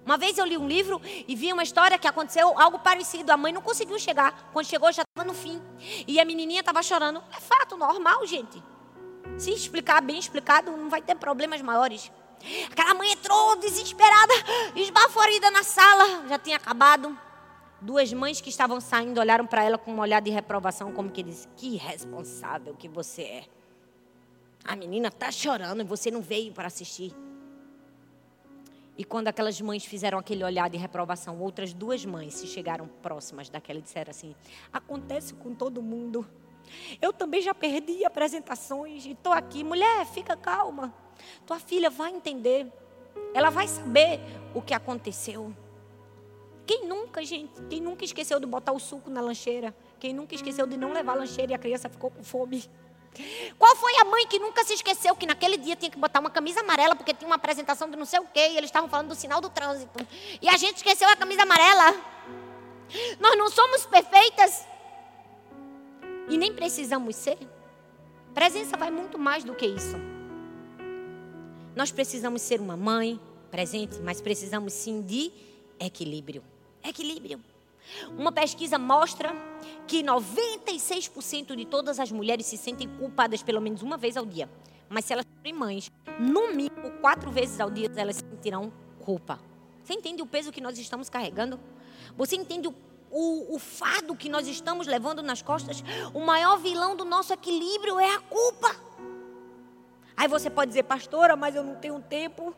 [0.05, 3.31] Uma vez eu li um livro e vi uma história que aconteceu algo parecido.
[3.31, 4.51] A mãe não conseguiu chegar.
[4.53, 5.63] Quando chegou, já estava no fim.
[6.07, 7.23] E a menininha estava chorando.
[7.37, 8.63] É fato, normal, gente.
[9.39, 12.11] Se explicar bem explicado, não vai ter problemas maiores.
[12.71, 14.33] Aquela mãe entrou desesperada,
[14.75, 16.27] esbaforida na sala.
[16.29, 17.17] Já tinha acabado.
[17.81, 21.23] Duas mães que estavam saindo olharam para ela com um olhar de reprovação, como que
[21.23, 23.45] disse: Que irresponsável que você é.
[24.65, 27.13] A menina está chorando e você não veio para assistir.
[28.97, 33.49] E quando aquelas mães fizeram aquele olhar de reprovação, outras duas mães se chegaram próximas
[33.49, 34.35] daquela e disseram assim:
[34.73, 36.27] Acontece com todo mundo.
[37.01, 39.65] Eu também já perdi apresentações e estou aqui.
[39.65, 40.95] Mulher, fica calma.
[41.47, 42.71] Tua filha vai entender.
[43.35, 44.21] Ela vai saber
[44.55, 45.55] o que aconteceu.
[46.67, 49.75] Quem nunca, gente, quem nunca esqueceu de botar o suco na lancheira?
[49.99, 52.65] Quem nunca esqueceu de não levar a lancheira e a criança ficou com fome?
[53.59, 56.31] Qual foi a mãe que nunca se esqueceu que naquele dia tinha que botar uma
[56.31, 59.09] camisa amarela porque tinha uma apresentação de não sei o quê e eles estavam falando
[59.09, 60.07] do sinal do trânsito?
[60.41, 61.95] E a gente esqueceu a camisa amarela.
[63.21, 64.65] Nós não somos perfeitas
[66.29, 67.39] e nem precisamos ser.
[68.33, 69.97] Presença vai muito mais do que isso.
[71.77, 73.21] Nós precisamos ser uma mãe
[73.51, 75.31] presente, mas precisamos sim de
[75.79, 76.43] equilíbrio.
[76.83, 77.52] Equilíbrio.
[78.17, 79.35] Uma pesquisa mostra
[79.87, 84.49] que 96% de todas as mulheres se sentem culpadas pelo menos uma vez ao dia.
[84.89, 89.39] Mas se elas forem mães, no mínimo quatro vezes ao dia elas sentirão culpa.
[89.83, 91.59] Você entende o peso que nós estamos carregando?
[92.17, 92.75] Você entende o,
[93.11, 95.83] o, o fardo que nós estamos levando nas costas?
[96.15, 98.77] O maior vilão do nosso equilíbrio é a culpa.
[100.17, 102.55] Aí você pode dizer, pastora, mas eu não tenho tempo,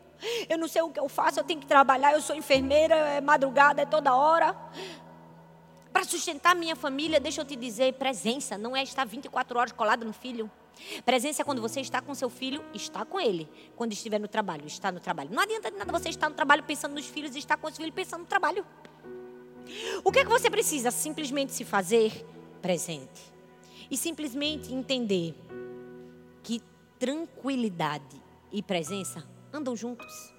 [0.47, 3.21] eu não sei o que eu faço, eu tenho que trabalhar, eu sou enfermeira, é
[3.21, 4.55] madrugada, é toda hora.
[5.95, 10.03] Para sustentar minha família, deixa eu te dizer, presença não é estar 24 horas colado
[10.03, 10.51] no filho.
[11.05, 13.49] Presença é quando você está com seu filho, está com ele.
[13.77, 15.29] Quando estiver no trabalho, está no trabalho.
[15.31, 17.77] Não adianta de nada você estar no trabalho pensando nos filhos e estar com os
[17.77, 18.65] filhos pensando no trabalho.
[20.03, 20.91] O que é que você precisa?
[20.91, 22.25] Simplesmente se fazer
[22.61, 23.33] presente.
[23.89, 25.33] E simplesmente entender
[26.43, 26.61] que
[26.99, 30.34] tranquilidade e presença andam juntos.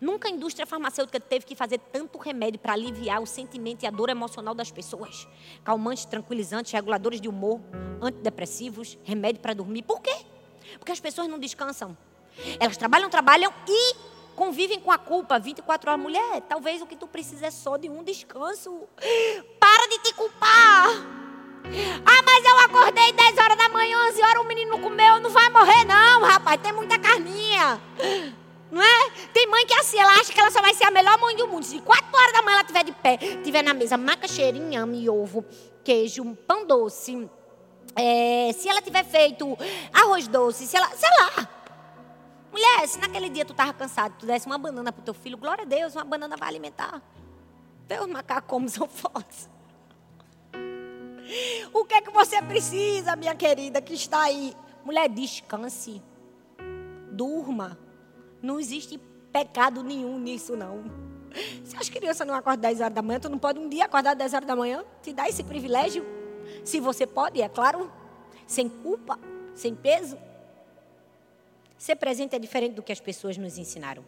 [0.00, 3.90] Nunca a indústria farmacêutica teve que fazer tanto remédio para aliviar o sentimento e a
[3.90, 5.26] dor emocional das pessoas.
[5.64, 7.60] Calmantes, tranquilizantes, reguladores de humor,
[8.00, 9.82] antidepressivos, remédio para dormir.
[9.82, 10.14] Por quê?
[10.78, 11.96] Porque as pessoas não descansam.
[12.60, 13.94] Elas trabalham, trabalham e
[14.36, 16.02] convivem com a culpa 24 horas.
[16.02, 18.88] Mulher, talvez o que tu precisa é só de um descanso.
[19.58, 21.18] Para de te culpar.
[22.06, 25.50] Ah, mas eu acordei 10 horas da manhã, 11 horas, o menino comeu, não vai
[25.50, 27.80] morrer não, rapaz, tem muita carninha.
[28.70, 29.10] Não é?
[29.32, 31.34] Tem mãe que é assim, ela acha que ela só vai ser a melhor mãe
[31.36, 31.64] do mundo.
[31.64, 35.44] Se 4 horas da manhã ela estiver de pé, tiver na mesa macaxeira, inhame, ovo,
[35.82, 37.28] queijo, pão doce.
[37.96, 39.56] É, se ela tiver feito
[39.92, 41.48] arroz doce, se ela, sei lá.
[42.52, 45.64] Mulher, se naquele dia tu estava cansado, tu desse uma banana pro teu filho, glória
[45.64, 47.02] a Deus, uma banana vai alimentar.
[48.02, 49.48] Os macacos como são fortes.
[51.72, 54.54] O que é que você precisa, minha querida, que está aí?
[54.84, 56.02] Mulher, descanse.
[57.10, 57.78] Durma.
[58.42, 58.98] Não existe
[59.32, 60.84] pecado nenhum nisso, não.
[61.64, 64.14] Se as crianças não acordam 10 horas da manhã, tu não pode um dia acordar
[64.14, 64.84] 10 horas da manhã?
[65.02, 66.04] Te dá esse privilégio?
[66.64, 67.90] Se você pode, é claro.
[68.46, 69.18] Sem culpa,
[69.54, 70.16] sem peso.
[71.76, 74.04] Ser presente é diferente do que as pessoas nos ensinaram.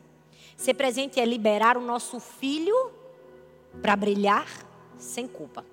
[0.56, 2.90] Ser presente é liberar o nosso filho
[3.80, 4.46] para brilhar
[4.98, 5.64] sem culpa.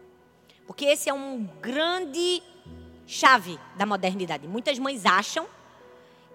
[0.65, 2.43] Porque esse é um grande
[3.05, 4.47] chave da modernidade.
[4.47, 5.47] Muitas mães acham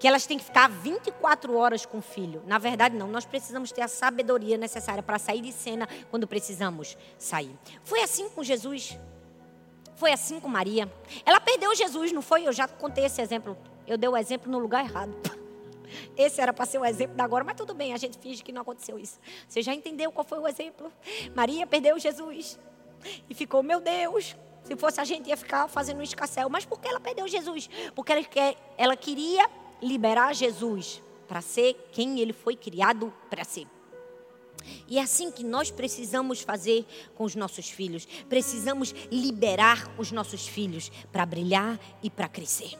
[0.02, 2.42] que elas têm que ficar 24 horas com o filho.
[2.44, 3.06] Na verdade, não.
[3.06, 7.56] Nós precisamos ter a sabedoria necessária para sair de cena quando precisamos sair.
[7.84, 8.98] Foi assim com Jesus.
[9.94, 10.92] Foi assim com Maria.
[11.24, 12.44] Ela perdeu Jesus, não foi?
[12.44, 13.56] Eu já contei esse exemplo.
[13.86, 15.16] Eu dei o exemplo no lugar errado.
[16.18, 18.50] Esse era para ser o exemplo da agora, mas tudo bem, a gente finge que
[18.50, 19.20] não aconteceu isso.
[19.46, 20.92] Você já entendeu qual foi o exemplo?
[21.32, 22.58] Maria perdeu Jesus
[23.30, 24.34] e ficou, meu Deus,
[24.64, 26.48] se fosse a gente ia ficar fazendo um escassel.
[26.48, 27.70] Mas por que ela perdeu Jesus?
[27.94, 28.24] Porque ela,
[28.76, 29.48] ela queria
[29.82, 33.66] liberar Jesus para ser quem ele foi criado para ser.
[34.86, 38.06] E é assim que nós precisamos fazer com os nossos filhos.
[38.28, 42.78] Precisamos liberar os nossos filhos para brilhar e para crescer.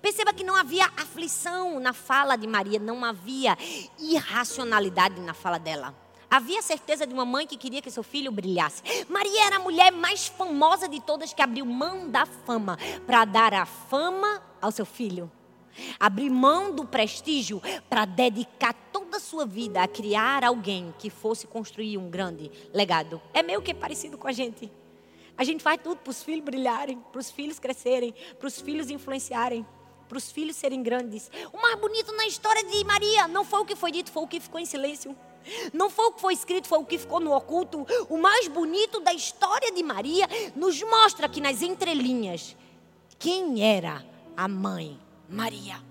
[0.00, 3.56] Perceba que não havia aflição na fala de Maria, não havia
[3.98, 5.94] irracionalidade na fala dela.
[6.30, 8.82] Havia certeza de uma mãe que queria que seu filho brilhasse.
[9.08, 13.52] Maria era a mulher mais famosa de todas que abriu mão da fama para dar
[13.52, 15.30] a fama ao seu filho.
[15.98, 21.46] Abrir mão do prestígio para dedicar toda a sua vida a criar alguém que fosse
[21.46, 23.20] construir um grande legado.
[23.32, 24.70] É meio que parecido com a gente.
[25.36, 28.90] A gente faz tudo para os filhos brilharem, para os filhos crescerem, para os filhos
[28.90, 29.66] influenciarem,
[30.08, 31.30] para os filhos serem grandes.
[31.52, 34.26] O mais bonito na história de Maria não foi o que foi dito, foi o
[34.28, 35.16] que ficou em silêncio.
[35.72, 37.86] Não foi o que foi escrito, foi o que ficou no oculto.
[38.08, 42.56] O mais bonito da história de Maria nos mostra que nas entrelinhas
[43.18, 44.04] quem era
[44.36, 44.98] a mãe
[45.32, 45.82] Maria.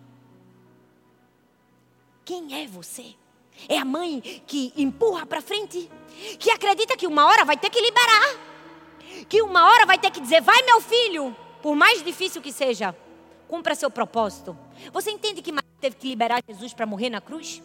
[2.23, 3.15] Quem é você?
[3.67, 5.89] É a mãe que empurra para frente,
[6.39, 8.37] que acredita que uma hora vai ter que liberar,
[9.27, 12.95] que uma hora vai ter que dizer: vai, meu filho, por mais difícil que seja,
[13.47, 14.57] cumpra seu propósito.
[14.93, 17.61] Você entende que Maria teve que liberar Jesus para morrer na cruz?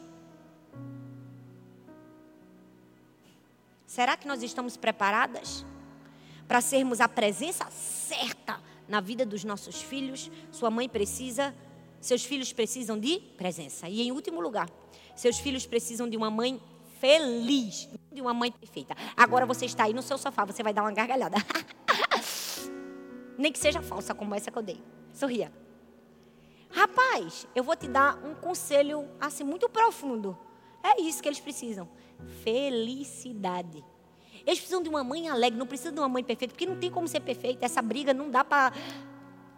[3.86, 5.64] Será que nós estamos preparadas
[6.48, 10.30] para sermos a presença certa na vida dos nossos filhos?
[10.50, 11.54] Sua mãe precisa
[12.00, 13.88] seus filhos precisam de presença.
[13.88, 14.68] E em último lugar,
[15.14, 16.60] seus filhos precisam de uma mãe
[17.00, 18.94] feliz, de uma mãe perfeita.
[19.16, 21.36] Agora você está aí no seu sofá, você vai dar uma gargalhada.
[23.38, 24.82] Nem que seja falsa como essa que eu dei.
[25.12, 25.52] Sorria.
[26.70, 30.36] Rapaz, eu vou te dar um conselho assim muito profundo.
[30.82, 31.88] É isso que eles precisam.
[32.42, 33.84] Felicidade.
[34.46, 36.90] Eles precisam de uma mãe alegre, não precisam de uma mãe perfeita, porque não tem
[36.90, 37.64] como ser perfeita.
[37.64, 38.72] Essa briga não dá para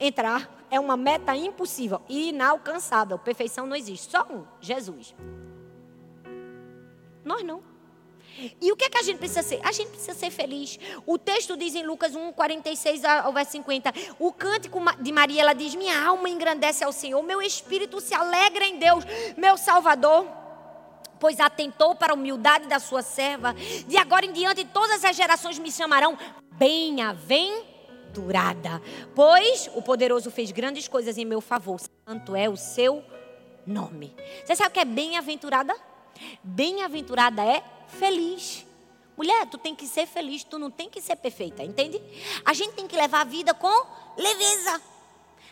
[0.00, 3.18] entrar é uma meta impossível inalcançável.
[3.18, 4.10] Perfeição não existe.
[4.10, 5.14] Só um, Jesus.
[7.24, 7.62] Nós não.
[8.60, 9.60] E o que é que a gente precisa ser?
[9.64, 10.78] A gente precisa ser feliz.
[11.04, 13.92] O texto diz em Lucas 1, 46 ao verso 50.
[14.18, 18.64] O cântico de Maria, ela diz: Minha alma engrandece ao Senhor, meu espírito se alegra
[18.64, 19.04] em Deus,
[19.36, 20.26] meu Salvador.
[21.18, 23.52] Pois atentou para a humildade da sua serva.
[23.88, 26.16] De agora em diante, todas as gerações me chamarão
[26.52, 27.77] bem-aventurado
[28.08, 28.82] bem-aventurada,
[29.14, 31.80] pois o poderoso fez grandes coisas em meu favor.
[32.06, 33.04] Santo é o seu
[33.66, 34.14] nome.
[34.44, 35.74] Você sabe o que é bem-aventurada?
[36.42, 38.66] Bem-aventurada é feliz.
[39.16, 42.00] Mulher, tu tem que ser feliz, tu não tem que ser perfeita, entende?
[42.44, 43.86] A gente tem que levar a vida com
[44.16, 44.80] leveza.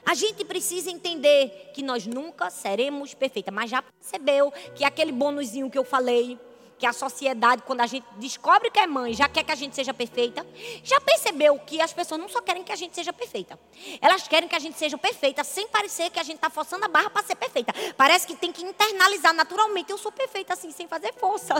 [0.04, 5.68] A gente precisa entender que nós nunca seremos perfeitas, mas já percebeu que aquele bônusinho
[5.68, 6.38] que eu falei,
[6.78, 9.74] que a sociedade, quando a gente descobre que é mãe, já quer que a gente
[9.74, 10.46] seja perfeita,
[10.82, 13.58] já percebeu que as pessoas não só querem que a gente seja perfeita,
[14.00, 16.88] elas querem que a gente seja perfeita, sem parecer que a gente está forçando a
[16.88, 17.72] barra para ser perfeita.
[17.96, 19.90] Parece que tem que internalizar naturalmente.
[19.90, 21.54] Eu sou perfeita assim, sem fazer força.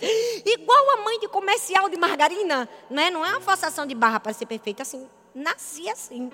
[0.46, 3.10] Igual a mãe de comercial de margarina, né?
[3.10, 5.08] não é uma forçação de barra para ser perfeita assim.
[5.34, 6.30] Nasci assim.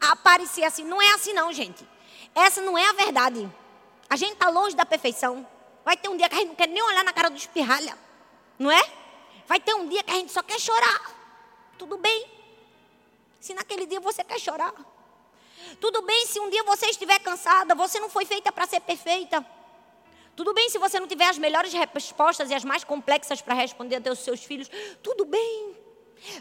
[0.00, 0.84] Apareci assim.
[0.84, 1.86] Não é assim, não, gente.
[2.34, 3.50] Essa não é a verdade.
[4.08, 5.46] A gente está longe da perfeição.
[5.86, 7.96] Vai ter um dia que a gente não quer nem olhar na cara do espirralha.
[8.58, 8.82] Não é?
[9.46, 11.14] Vai ter um dia que a gente só quer chorar.
[11.78, 12.26] Tudo bem.
[13.38, 14.74] Se naquele dia você quer chorar.
[15.80, 17.72] Tudo bem se um dia você estiver cansada.
[17.76, 19.46] Você não foi feita para ser perfeita.
[20.34, 24.02] Tudo bem se você não tiver as melhores respostas e as mais complexas para responder
[24.08, 24.68] aos seus filhos.
[25.04, 25.75] Tudo bem.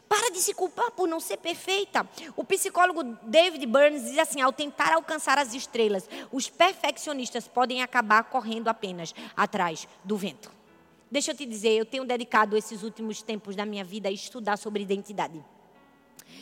[0.08, 2.08] Para de se culpar por não ser perfeita.
[2.36, 8.24] O psicólogo David Burns diz assim: ao tentar alcançar as estrelas, os perfeccionistas podem acabar
[8.24, 10.52] correndo apenas atrás do vento.
[11.12, 14.58] Deixa eu te dizer, eu tenho dedicado esses últimos tempos da minha vida a estudar
[14.58, 15.44] sobre identidade.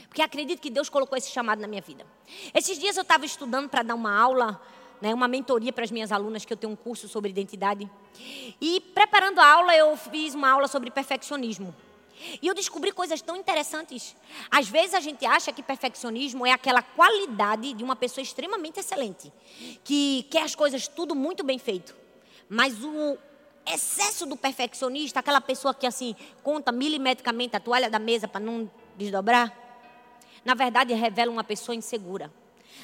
[0.08, 2.06] Porque acredito que Deus colocou esse chamado na minha vida.
[2.54, 4.62] Esses dias eu estava estudando para dar uma aula,
[5.02, 7.90] né, uma mentoria para as minhas alunas, que eu tenho um curso sobre identidade.
[8.62, 11.76] E preparando a aula, eu fiz uma aula sobre perfeccionismo.
[12.42, 14.16] E eu descobri coisas tão interessantes.
[14.50, 19.32] Às vezes a gente acha que perfeccionismo é aquela qualidade de uma pessoa extremamente excelente,
[19.84, 21.96] que quer as coisas tudo muito bem feito.
[22.50, 23.18] Mas o
[23.66, 28.70] excesso do perfeccionista, aquela pessoa que assim conta milimetricamente a toalha da mesa para não
[28.98, 29.58] desdobrar,
[30.44, 32.32] na verdade revela uma pessoa insegura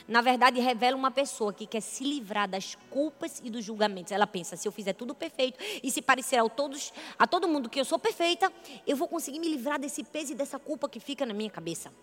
[0.09, 4.11] na verdade, revela uma pessoa que quer se livrar das culpas e dos julgamentos.
[4.11, 7.69] Ela pensa: se eu fizer tudo perfeito e se parecer a, todos, a todo mundo
[7.69, 8.51] que eu sou perfeita,
[8.87, 11.93] eu vou conseguir me livrar desse peso e dessa culpa que fica na minha cabeça.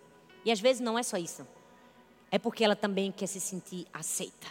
[0.45, 1.45] E às vezes não é só isso.
[2.31, 4.47] É porque ela também quer se sentir aceita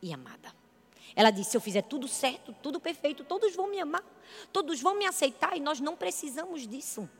[0.00, 0.54] e amada.
[1.16, 4.04] Ela diz: se eu fizer tudo certo, tudo perfeito, todos vão me amar,
[4.52, 7.10] todos vão me aceitar e nós não precisamos disso.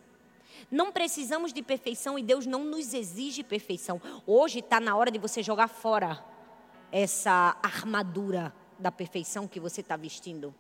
[0.71, 4.01] Não precisamos de perfeição e Deus não nos exige perfeição.
[4.27, 6.25] Hoje está na hora de você jogar fora
[6.91, 10.55] essa armadura da perfeição que você está vestindo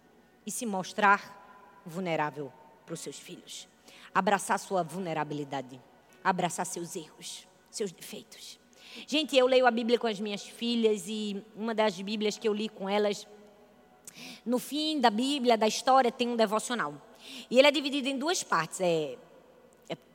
[0.46, 2.52] e se mostrar vulnerável
[2.86, 3.68] para os seus filhos.
[4.14, 5.80] Abraçar sua vulnerabilidade,
[6.22, 8.58] abraçar seus erros, seus defeitos.
[9.06, 12.52] Gente, eu leio a Bíblia com as minhas filhas e uma das Bíblias que eu
[12.52, 13.26] li com elas,
[14.44, 16.94] no fim da Bíblia, da história, tem um devocional.
[17.50, 19.16] E ele é dividido em duas partes: é,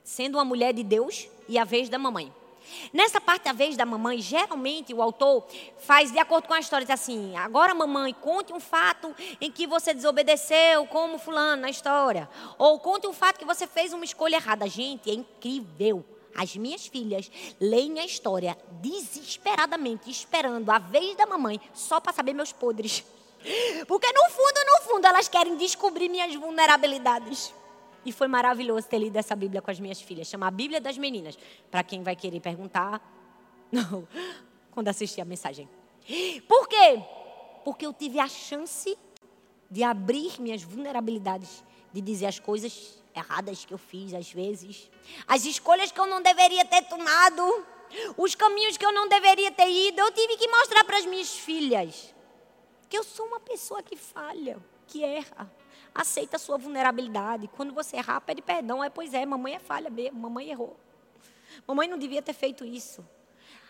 [0.07, 2.33] sendo uma mulher de Deus e a vez da mamãe.
[2.93, 5.45] Nessa parte da vez da mamãe, geralmente o autor
[5.79, 9.67] faz de acordo com a história, diz assim: agora mamãe, conte um fato em que
[9.67, 12.29] você desobedeceu, como fulano na história.
[12.57, 14.65] Ou conte um fato que você fez uma escolha errada.
[14.67, 16.05] Gente, é incrível.
[16.33, 17.29] As minhas filhas
[17.59, 23.03] leem a história desesperadamente, esperando a vez da mamãe, só para saber meus podres.
[23.87, 27.53] Porque no fundo, no fundo, elas querem descobrir minhas vulnerabilidades.
[28.07, 30.29] E foi maravilhoso ter lido essa Bíblia com as minhas filhas.
[30.29, 31.37] Chama a Bíblia das Meninas.
[31.69, 33.01] Para quem vai querer perguntar,
[33.69, 34.07] não,
[34.71, 35.67] quando assistir a mensagem.
[36.47, 37.03] Por quê?
[37.65, 38.97] Porque eu tive a chance
[39.69, 44.89] de abrir minhas vulnerabilidades, de dizer as coisas erradas que eu fiz às vezes,
[45.27, 47.65] as escolhas que eu não deveria ter tomado,
[48.15, 49.99] os caminhos que eu não deveria ter ido.
[49.99, 52.15] Eu tive que mostrar para as minhas filhas
[52.87, 54.57] que eu sou uma pessoa que falha,
[54.87, 55.51] que erra
[55.93, 57.47] aceita a sua vulnerabilidade.
[57.47, 58.83] Quando você errar, pede perdão.
[58.83, 60.77] É, pois é, mamãe é falha mesmo, mamãe errou.
[61.67, 63.05] Mamãe não devia ter feito isso.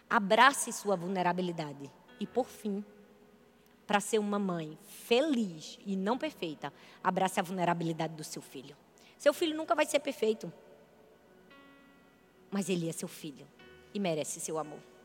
[0.09, 1.91] Abrace sua vulnerabilidade.
[2.19, 2.83] E por fim,
[3.85, 8.75] para ser uma mãe feliz e não perfeita, abrace a vulnerabilidade do seu filho.
[9.17, 10.51] Seu filho nunca vai ser perfeito.
[12.51, 13.47] Mas ele é seu filho
[13.93, 14.96] e merece seu amor.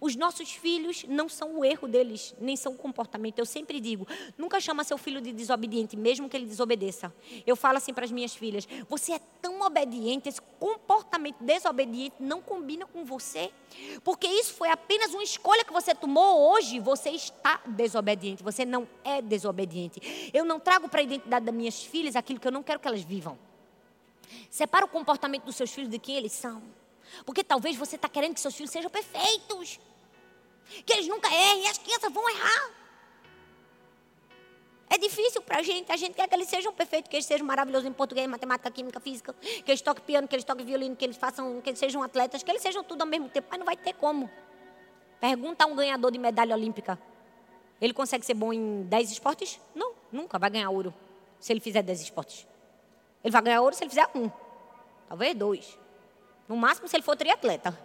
[0.00, 3.38] Os nossos filhos não são o erro deles, nem são o comportamento.
[3.38, 4.06] Eu sempre digo,
[4.36, 7.12] nunca chama seu filho de desobediente, mesmo que ele desobedeça.
[7.46, 12.40] Eu falo assim para as minhas filhas: você é tão obediente, esse comportamento desobediente não
[12.40, 13.50] combina com você,
[14.02, 16.80] porque isso foi apenas uma escolha que você tomou hoje.
[16.80, 20.30] Você está desobediente, você não é desobediente.
[20.32, 22.88] Eu não trago para a identidade das minhas filhas aquilo que eu não quero que
[22.88, 23.38] elas vivam.
[24.50, 26.62] Separa o comportamento dos seus filhos de quem eles são.
[27.24, 29.80] Porque talvez você está querendo que seus filhos sejam perfeitos.
[30.84, 32.70] Que eles nunca errem e as crianças vão errar.
[34.88, 35.90] É difícil para a gente.
[35.90, 39.00] A gente quer que eles sejam perfeitos, que eles sejam maravilhosos em português, matemática, química,
[39.00, 42.02] física, que eles toquem piano, que eles toquem violino, que eles façam, que eles sejam
[42.02, 43.48] atletas, que eles sejam tudo ao mesmo tempo.
[43.50, 44.30] Mas não vai ter como.
[45.20, 46.98] Pergunta a um ganhador de medalha olímpica.
[47.80, 49.60] Ele consegue ser bom em 10 esportes?
[49.74, 50.94] Não, nunca vai ganhar ouro
[51.38, 52.46] se ele fizer 10 esportes.
[53.22, 54.30] Ele vai ganhar ouro se ele fizer um,
[55.08, 55.78] talvez dois.
[56.48, 57.76] No máximo, se ele for triatleta.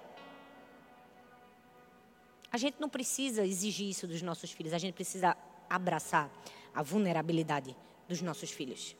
[2.51, 5.37] A gente não precisa exigir isso dos nossos filhos, a gente precisa
[5.69, 6.29] abraçar
[6.73, 7.75] a vulnerabilidade
[8.07, 8.95] dos nossos filhos.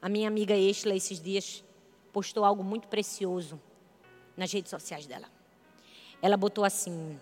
[0.00, 1.64] A minha amiga Estela, esses dias,
[2.12, 3.60] postou algo muito precioso
[4.36, 5.28] nas redes sociais dela.
[6.22, 7.18] Ela botou assim: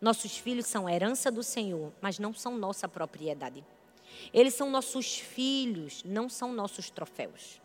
[0.00, 3.64] Nossos filhos são herança do Senhor, mas não são nossa propriedade.
[4.32, 7.61] Eles são nossos filhos, não são nossos troféus.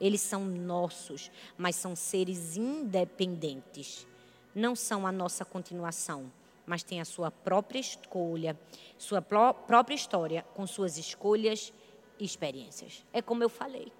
[0.00, 4.06] Eles são nossos, mas são seres independentes.
[4.54, 6.32] Não são a nossa continuação,
[6.64, 8.58] mas têm a sua própria escolha,
[8.96, 11.72] sua própria história, com suas escolhas
[12.18, 13.04] e experiências.
[13.12, 13.92] É como eu falei.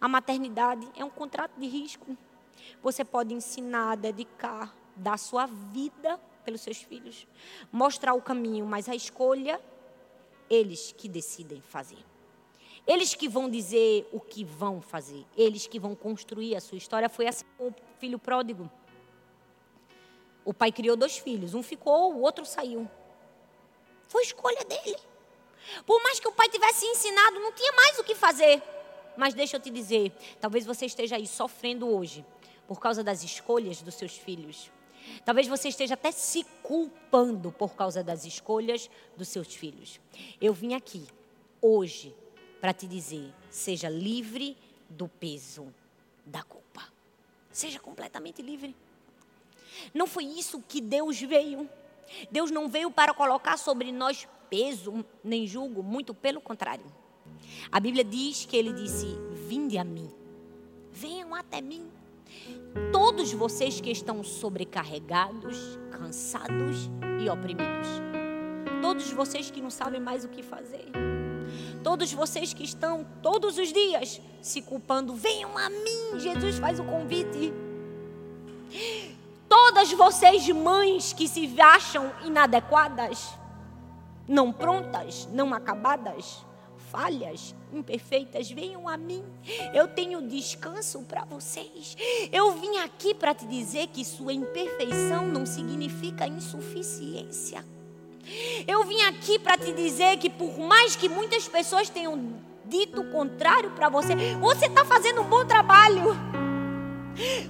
[0.00, 2.16] A maternidade é um contrato de risco.
[2.82, 7.26] Você pode ensinar, dedicar, dar sua vida pelos seus filhos,
[7.70, 9.60] mostrar o caminho, mas a escolha,
[10.50, 12.11] eles que decidem fazer.
[12.86, 17.08] Eles que vão dizer o que vão fazer, eles que vão construir a sua história.
[17.08, 18.70] Foi assim com o filho pródigo.
[20.44, 22.90] O pai criou dois filhos, um ficou, o outro saiu.
[24.08, 24.96] Foi escolha dele.
[25.86, 28.60] Por mais que o pai tivesse ensinado, não tinha mais o que fazer.
[29.16, 32.24] Mas deixa eu te dizer, talvez você esteja aí sofrendo hoje
[32.66, 34.70] por causa das escolhas dos seus filhos.
[35.24, 40.00] Talvez você esteja até se culpando por causa das escolhas dos seus filhos.
[40.40, 41.06] Eu vim aqui
[41.60, 42.14] hoje
[42.62, 44.56] para te dizer: seja livre
[44.88, 45.74] do peso
[46.24, 46.82] da culpa.
[47.50, 48.74] Seja completamente livre.
[49.92, 51.68] Não foi isso que Deus veio.
[52.30, 56.84] Deus não veio para colocar sobre nós peso nem julgo, muito pelo contrário.
[57.70, 59.08] A Bíblia diz que ele disse:
[59.48, 60.08] Vinde a mim,
[60.92, 61.90] venham até mim.
[62.92, 65.58] Todos vocês que estão sobrecarregados,
[65.90, 66.88] cansados
[67.20, 67.88] e oprimidos.
[68.80, 71.11] Todos vocês que não sabem mais o que fazer.
[71.82, 76.18] Todos vocês que estão todos os dias se culpando, venham a mim.
[76.18, 77.52] Jesus faz o convite.
[79.48, 83.34] Todas vocês, mães que se acham inadequadas,
[84.26, 86.44] não prontas, não acabadas,
[86.90, 89.24] falhas, imperfeitas, venham a mim.
[89.74, 91.96] Eu tenho descanso para vocês.
[92.30, 97.64] Eu vim aqui para te dizer que sua imperfeição não significa insuficiência.
[98.66, 103.10] Eu vim aqui para te dizer que, por mais que muitas pessoas tenham dito o
[103.10, 106.16] contrário para você, você está fazendo um bom trabalho.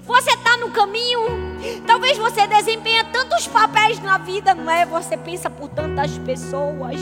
[0.04, 1.20] Você está no caminho.
[1.86, 4.84] Talvez você desempenha tantos papéis na vida, não é?
[4.86, 6.98] Você pensa por tantas pessoas.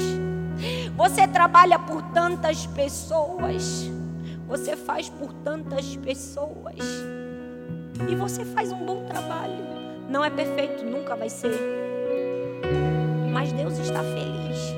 [0.95, 3.91] Você trabalha por tantas pessoas.
[4.47, 6.85] Você faz por tantas pessoas.
[8.09, 9.71] E você faz um bom trabalho.
[10.09, 11.90] Não é perfeito, nunca vai ser.
[13.31, 14.75] Mas Deus está feliz.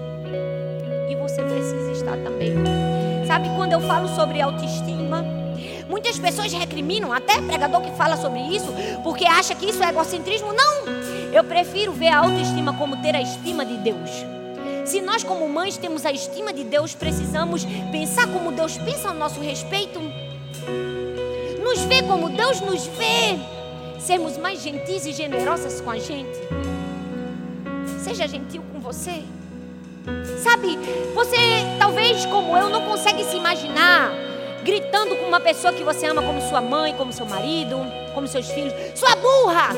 [1.10, 2.54] E você precisa estar também.
[3.26, 5.24] Sabe quando eu falo sobre autoestima?
[5.88, 8.68] Muitas pessoas recriminam, até pregador que fala sobre isso,
[9.02, 10.52] porque acha que isso é egocentrismo.
[10.52, 10.84] Não!
[11.32, 14.10] Eu prefiro ver a autoestima como ter a estima de Deus.
[14.84, 19.14] Se nós, como mães, temos a estima de Deus, precisamos pensar como Deus pensa a
[19.14, 20.00] nosso respeito,
[21.62, 23.38] nos ver como Deus nos vê,
[23.98, 26.38] sermos mais gentis e generosas com a gente.
[28.12, 29.22] Seja gentil com você.
[30.42, 30.78] Sabe,
[31.14, 31.36] você
[31.78, 34.12] talvez como eu não consegue se imaginar
[34.62, 37.74] gritando com uma pessoa que você ama como sua mãe, como seu marido,
[38.12, 39.70] como seus filhos, sua burra,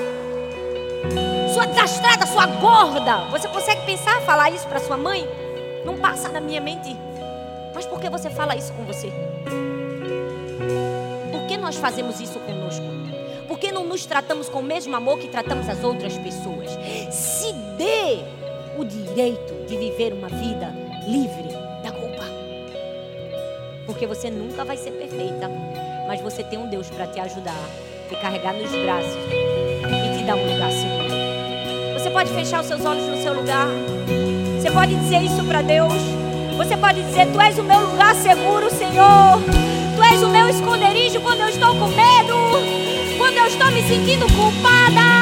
[1.55, 3.18] sua desastrada, sua gorda.
[3.30, 5.24] Você consegue pensar, falar isso para sua mãe?
[5.87, 6.97] Não passa na minha mente.
[7.72, 9.12] Mas por que você fala isso com você?
[11.30, 12.85] Por que nós fazemos isso conosco?
[13.47, 16.76] Por que não nos tratamos com o mesmo amor que tratamos as outras pessoas?
[17.77, 18.20] Dê
[18.79, 20.72] o direito de viver uma vida
[21.07, 21.49] livre
[21.83, 22.25] da culpa.
[23.87, 25.51] Porque você nunca vai ser perfeita,
[26.07, 27.68] mas você tem um Deus para te ajudar,
[28.09, 31.99] te carregar nos braços e te dar um lugar seguro.
[31.99, 33.66] Você pode fechar os seus olhos no seu lugar.
[34.61, 35.93] Você pode dizer isso para Deus.
[36.57, 39.41] Você pode dizer: Tu és o meu lugar seguro, Senhor.
[39.97, 44.27] Tu és o meu esconderijo quando eu estou com medo, quando eu estou me sentindo
[44.33, 45.14] culpada.